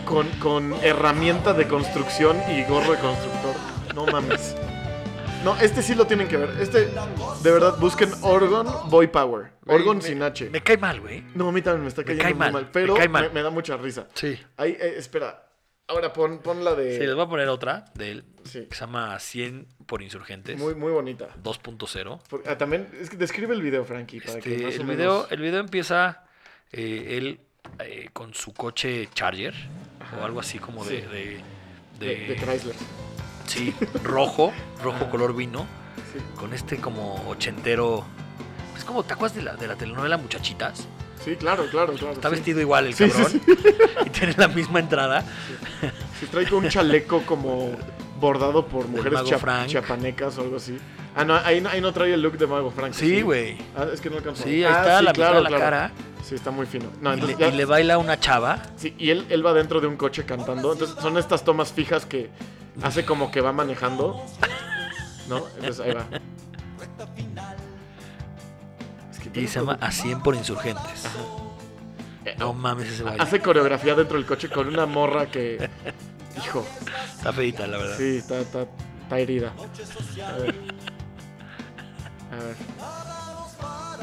[0.05, 3.53] con, con herramienta de construcción y gorro de constructor.
[3.93, 4.55] No mames.
[5.43, 6.49] No, este sí lo tienen que ver.
[6.59, 6.87] Este,
[7.43, 9.51] de verdad, busquen Orgon Boy Power.
[9.67, 10.49] Orgon Me- sin H.
[10.49, 11.23] Me cae mal, güey.
[11.35, 12.63] No, a mí también me está me cayendo cae muy mal, mal.
[12.63, 13.23] me Pero cae mal.
[13.25, 14.07] me, me da mucha risa.
[14.15, 14.39] Sí.
[14.57, 15.44] Ahí, eh, espera.
[15.87, 16.97] Ahora pon, pon la de.
[16.97, 18.25] Sí, les voy a poner otra de él.
[18.43, 18.65] Sí.
[18.67, 20.57] Que se llama 100 por insurgentes.
[20.57, 21.27] Muy, muy bonita.
[21.43, 22.19] 2.0.
[22.27, 24.87] Por- ah, también, es que describe el video, Frankie, para que Este, más o el,
[24.87, 26.23] menos- video, el video empieza
[26.71, 27.39] eh, él
[27.79, 29.53] eh, con su coche Charger.
[30.19, 31.01] O algo así como de.
[31.01, 31.07] Sí.
[31.07, 31.41] de,
[31.99, 32.75] de, de- de Chrysler.
[33.47, 33.73] sí,
[34.03, 34.51] rojo.
[34.83, 35.67] Rojo color vino.
[36.13, 36.19] Sí.
[36.35, 38.05] Con este como ochentero.
[38.75, 40.87] Es como, ¿te acuerdas de la, de la telenovela Muchachitas?
[41.25, 42.13] Sí, claro, claro, claro.
[42.13, 42.35] Está sí.
[42.35, 43.31] vestido igual el Sí, cabrón.
[43.31, 43.41] sí.
[44.05, 45.23] Y tiene la misma entrada.
[46.19, 47.71] Sí, trae un chaleco como
[48.19, 49.67] bordado por mujeres Frank.
[49.67, 50.77] chapanecas o algo así.
[51.15, 52.93] Ah, no ahí, no, ahí no trae el look de Mago Frank.
[52.93, 53.57] Sí, güey.
[53.75, 54.43] Ah, es que no alcanzó.
[54.43, 55.63] Sí, ahí Ah, está sí, la claro, mitad de la claro.
[55.63, 55.91] cara.
[56.23, 56.85] Sí, está muy fino.
[57.01, 58.61] No, Y entonces le, ya- y le baila una chava.
[58.77, 60.73] sí, y él, él va dentro de un coche cantando.
[60.73, 62.29] Entonces son estas tomas fijas que
[62.83, 64.21] hace como que va manejando.
[65.29, 65.43] ¿No?
[65.57, 66.05] Entonces ahí va.
[69.35, 71.05] Y se llama A 100 por insurgentes.
[72.25, 73.21] Eh, No mames ese baile.
[73.21, 75.69] Hace coreografía dentro del coche con una morra que.
[76.37, 76.65] Hijo,
[77.17, 77.97] Está feita, la verdad.
[77.97, 78.61] sí, está, está,
[79.03, 79.53] está herida.
[80.27, 80.55] A ver.
[82.31, 82.55] A ver.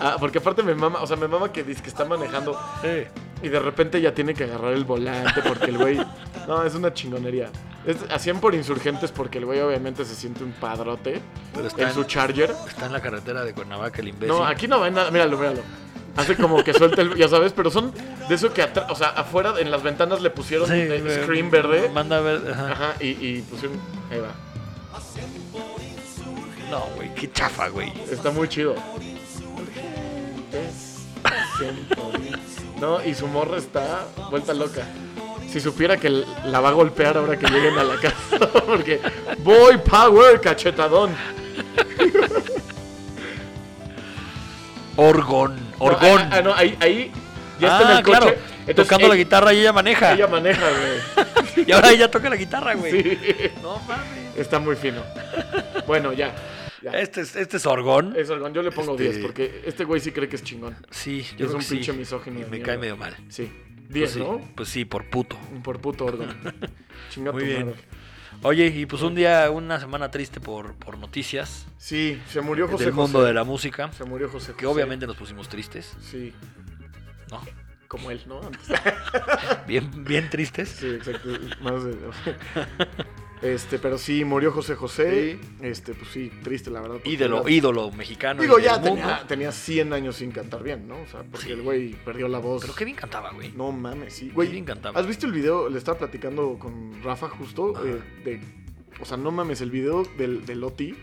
[0.00, 3.04] Ah, porque aparte me mama, o sea, me mama que dice que está manejando Sí.
[3.42, 5.98] y de repente ya tiene que agarrar el volante porque el güey.
[6.48, 7.50] No, es una chingonería.
[7.86, 11.20] Es, hacían por insurgentes porque el güey obviamente se siente un padrote
[11.52, 12.54] Pero está en en, su charger.
[12.68, 14.28] está en la carretera de Cuernavaca el imbécil.
[14.36, 15.10] No, aquí no va nada.
[15.10, 15.60] Míralo, míralo.
[16.16, 17.16] Hace como que suelta el.
[17.16, 17.92] Ya sabes, pero son
[18.28, 18.86] de eso que atrás.
[18.90, 21.22] O sea, afuera en las ventanas le pusieron Sí, eh, güey.
[21.22, 21.88] screen verde.
[21.88, 22.42] Manda a ver.
[22.52, 22.72] ajá.
[22.72, 23.78] Ajá, y, y pusieron.
[24.10, 24.28] Ahí va.
[26.70, 27.92] No, güey, qué chafa, güey.
[28.10, 28.74] Está muy chido.
[32.80, 34.82] No, y su morra está vuelta loca.
[35.52, 36.08] Si supiera que
[36.46, 38.16] la va a golpear ahora que lleguen a la casa.
[38.66, 39.00] Porque.
[39.38, 41.14] Boy Power, cachetadón.
[44.96, 46.20] Orgón, No, orgón.
[46.20, 47.10] ah, ah, no, ahí, ahí
[47.58, 48.18] ya está en Ah, el coche.
[48.18, 48.36] claro.
[48.66, 50.12] Entonces, Tocando la guitarra y ella maneja.
[50.12, 51.66] Ella maneja, güey.
[51.66, 52.92] Y ahora ella toca la guitarra, güey.
[53.02, 53.18] Sí.
[53.62, 54.36] No mames.
[54.36, 55.02] Está muy fino.
[55.86, 56.32] Bueno, ya.
[56.80, 56.92] ya.
[56.92, 58.14] Este es, este es orgón.
[58.16, 58.54] Es Orgón.
[58.54, 60.76] Yo le pongo Este- 10 porque este güey sí cree que es chingón.
[60.90, 61.74] Sí, yo es creo un que sí.
[61.76, 62.40] pinche misógino.
[62.40, 63.14] Y me cae medio mal.
[63.28, 63.50] Sí.
[63.92, 64.40] 10, sí, ¿no?
[64.54, 65.36] Pues sí, por puto.
[65.62, 66.32] Por puto órgano.
[67.10, 67.66] Chinga Muy bien.
[67.66, 67.80] madre.
[68.44, 72.84] Oye, y pues un día, una semana triste por, por noticias Sí, se murió José
[72.86, 73.02] del José.
[73.02, 74.74] mundo de la música, Se murió José que José.
[74.74, 76.32] obviamente nos pusimos tristes, Sí,
[77.30, 77.40] ¿no?
[77.86, 78.40] como él, ¿no?
[79.68, 80.70] Bien, bien tristes.
[80.70, 81.28] Sí, exacto.
[81.60, 81.94] Más de...
[83.42, 85.36] Este, pero sí, murió José José.
[85.60, 86.98] Este, pues sí, triste, la verdad.
[87.04, 88.40] Ídolo, era- ídolo mexicano.
[88.40, 91.00] Digo, ya tenía, tenía 100 años sin cantar bien, ¿no?
[91.00, 91.52] O sea, porque Sí.
[91.52, 92.62] el güey perdió la voz.
[92.62, 93.50] Pero qué bien cantaba, güey.
[93.56, 94.28] No mames, sí.
[94.28, 94.98] Qué Güey, bien cantaba.
[95.00, 95.68] ¿has visto el video?
[95.68, 97.74] Le estaba platicando con Rafa justo.
[97.84, 98.40] Eh, de,
[99.00, 100.94] o sea, no mames, el video del, del Oti,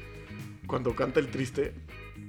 [0.65, 1.73] cuando canta el triste.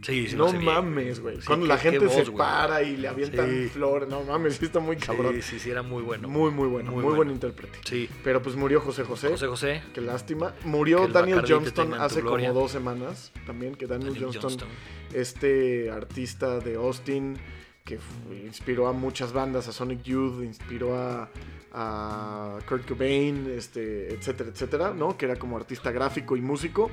[0.03, 1.37] Sí, no mames, güey.
[1.37, 3.69] Sí, cuando la gente voz, se para y le avientan Sí.
[3.69, 4.09] flores.
[4.09, 5.35] No mames, sí está muy cabrón.
[5.37, 6.29] Sí, sí, sí, era muy bueno.
[6.29, 6.91] Muy, muy bueno.
[6.93, 7.79] Muy, Muy buen intérprete.
[7.85, 8.09] Sí.
[8.25, 9.29] Pero pues murió José José.
[9.29, 9.83] José José.
[9.93, 10.55] Qué lástima.
[10.65, 13.75] Murió el Daniel Johnston hace como dos semanas también.
[13.75, 14.69] Que Daniel, Daniel Johnston, Johnston.
[15.13, 17.37] este artista de Austin,
[17.85, 17.99] que
[18.45, 21.29] inspiró a muchas bandas, a Sonic Youth, inspiró a,
[21.73, 25.17] a Kurt Cobain, este, etcétera, etcétera, ¿no?
[25.17, 26.91] Que era como artista gráfico y músico,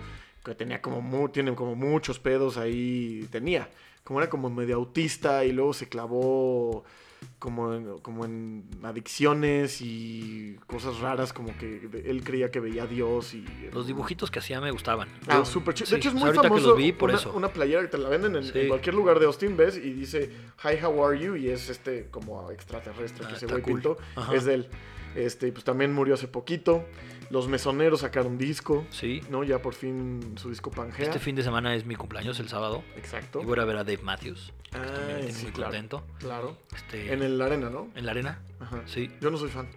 [0.48, 3.70] que tenía como, mu- tiene como muchos pedos ahí, tenía.
[4.04, 6.84] Como era como medio autista y luego se clavó
[7.40, 12.88] como en, como en adicciones y cosas raras, como que él creía que veía a
[12.88, 13.44] Dios y...
[13.74, 15.10] Los dibujitos que hacía me gustaban.
[15.28, 15.88] Ah, súper chido.
[15.88, 16.56] sí, De hecho, es muy famoso.
[16.56, 17.34] que los vi por una, eso.
[17.34, 18.52] una playera que te la venden en, Sí.
[18.60, 20.32] en cualquier lugar de Austin, ves, y dice
[20.64, 21.36] Hi, how are you?
[21.36, 23.82] Y es este como extraterrestre Ah, que ese está güey cool.
[23.82, 23.98] pintó.
[24.34, 24.68] Es de él.
[25.16, 26.86] Este, pues también murió hace poquito.
[27.30, 29.22] Los mesoneros sacaron disco, Sí.
[29.30, 29.44] ¿no?
[29.44, 31.06] Ya por fin su disco Pangea.
[31.08, 32.84] Este fin de semana es mi cumpleaños, el sábado.
[32.96, 33.42] Exacto.
[33.42, 34.54] Y voy a ver a Dave Matthews.
[34.72, 35.72] que Ah, sí, muy claro.
[35.72, 36.04] contento.
[36.20, 36.58] Claro.
[36.76, 37.88] Este, En el arena, ¿no?
[37.96, 38.42] en la arena.
[38.60, 38.82] Ajá.
[38.86, 39.12] Sí.
[39.22, 39.68] Yo no soy fan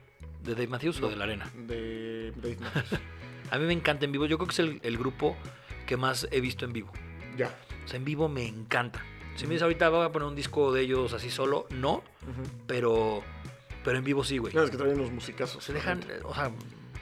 [0.45, 1.51] ¿De Dave Matthews o de la arena?
[1.55, 3.01] de Dave Matthews.
[3.51, 4.27] A mí me encanta en vivo.
[4.27, 5.37] Yo creo que es el, el grupo
[5.87, 6.93] que más he visto en vivo.
[7.37, 7.51] ya.
[7.85, 9.03] O sea, en vivo me encanta.
[9.35, 12.03] Si me dices ahorita voy a poner un disco de ellos así solo, no.
[12.67, 13.23] Pero,
[13.85, 14.55] pero en vivo sí, güey.
[14.55, 15.65] No, es que traen unos musicazos.
[15.65, 16.51] Se dejan, o sea,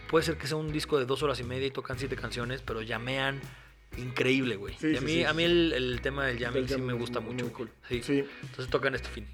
[0.09, 2.62] puede ser que sea un disco de dos horas y media y tocan siete canciones,
[2.62, 3.40] pero llamean
[3.96, 4.74] increíble, güey.
[4.78, 5.24] Sí, y a sí, mí, sí.
[5.24, 7.44] a mí el, el tema del Del jamming sí jamming me gusta muy- mucho.
[7.46, 7.70] muy cool.
[7.88, 8.02] Sí.
[8.02, 9.26] Sí, Entonces tocan este fin.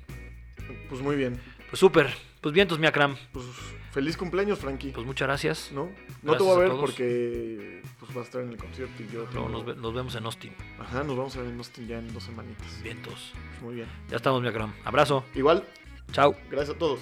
[0.88, 1.40] pues muy bien.
[1.70, 2.12] Pues súper.
[2.40, 3.16] Pues bien, entonces, mi Akram.
[3.32, 3.46] Pues
[3.90, 4.90] feliz cumpleaños, Frankie.
[4.90, 5.70] Pues muchas gracias.
[5.72, 5.86] ¿No?
[6.22, 9.08] No Gracias te voy a ver porque pues vas a estar en el concierto y
[9.12, 10.52] yo nos, ve- nos vemos en Austin.
[10.78, 12.82] Ajá, nos vamos a ver en Austin ya en dos semanitas.
[12.82, 13.32] Vientos.
[13.32, 13.88] Pues muy bien.
[14.10, 14.72] Ya estamos, mi Akram.
[14.84, 15.24] Abrazo.
[15.34, 15.64] Igual,
[16.12, 16.36] Chao.
[16.50, 17.00] gracias a todos.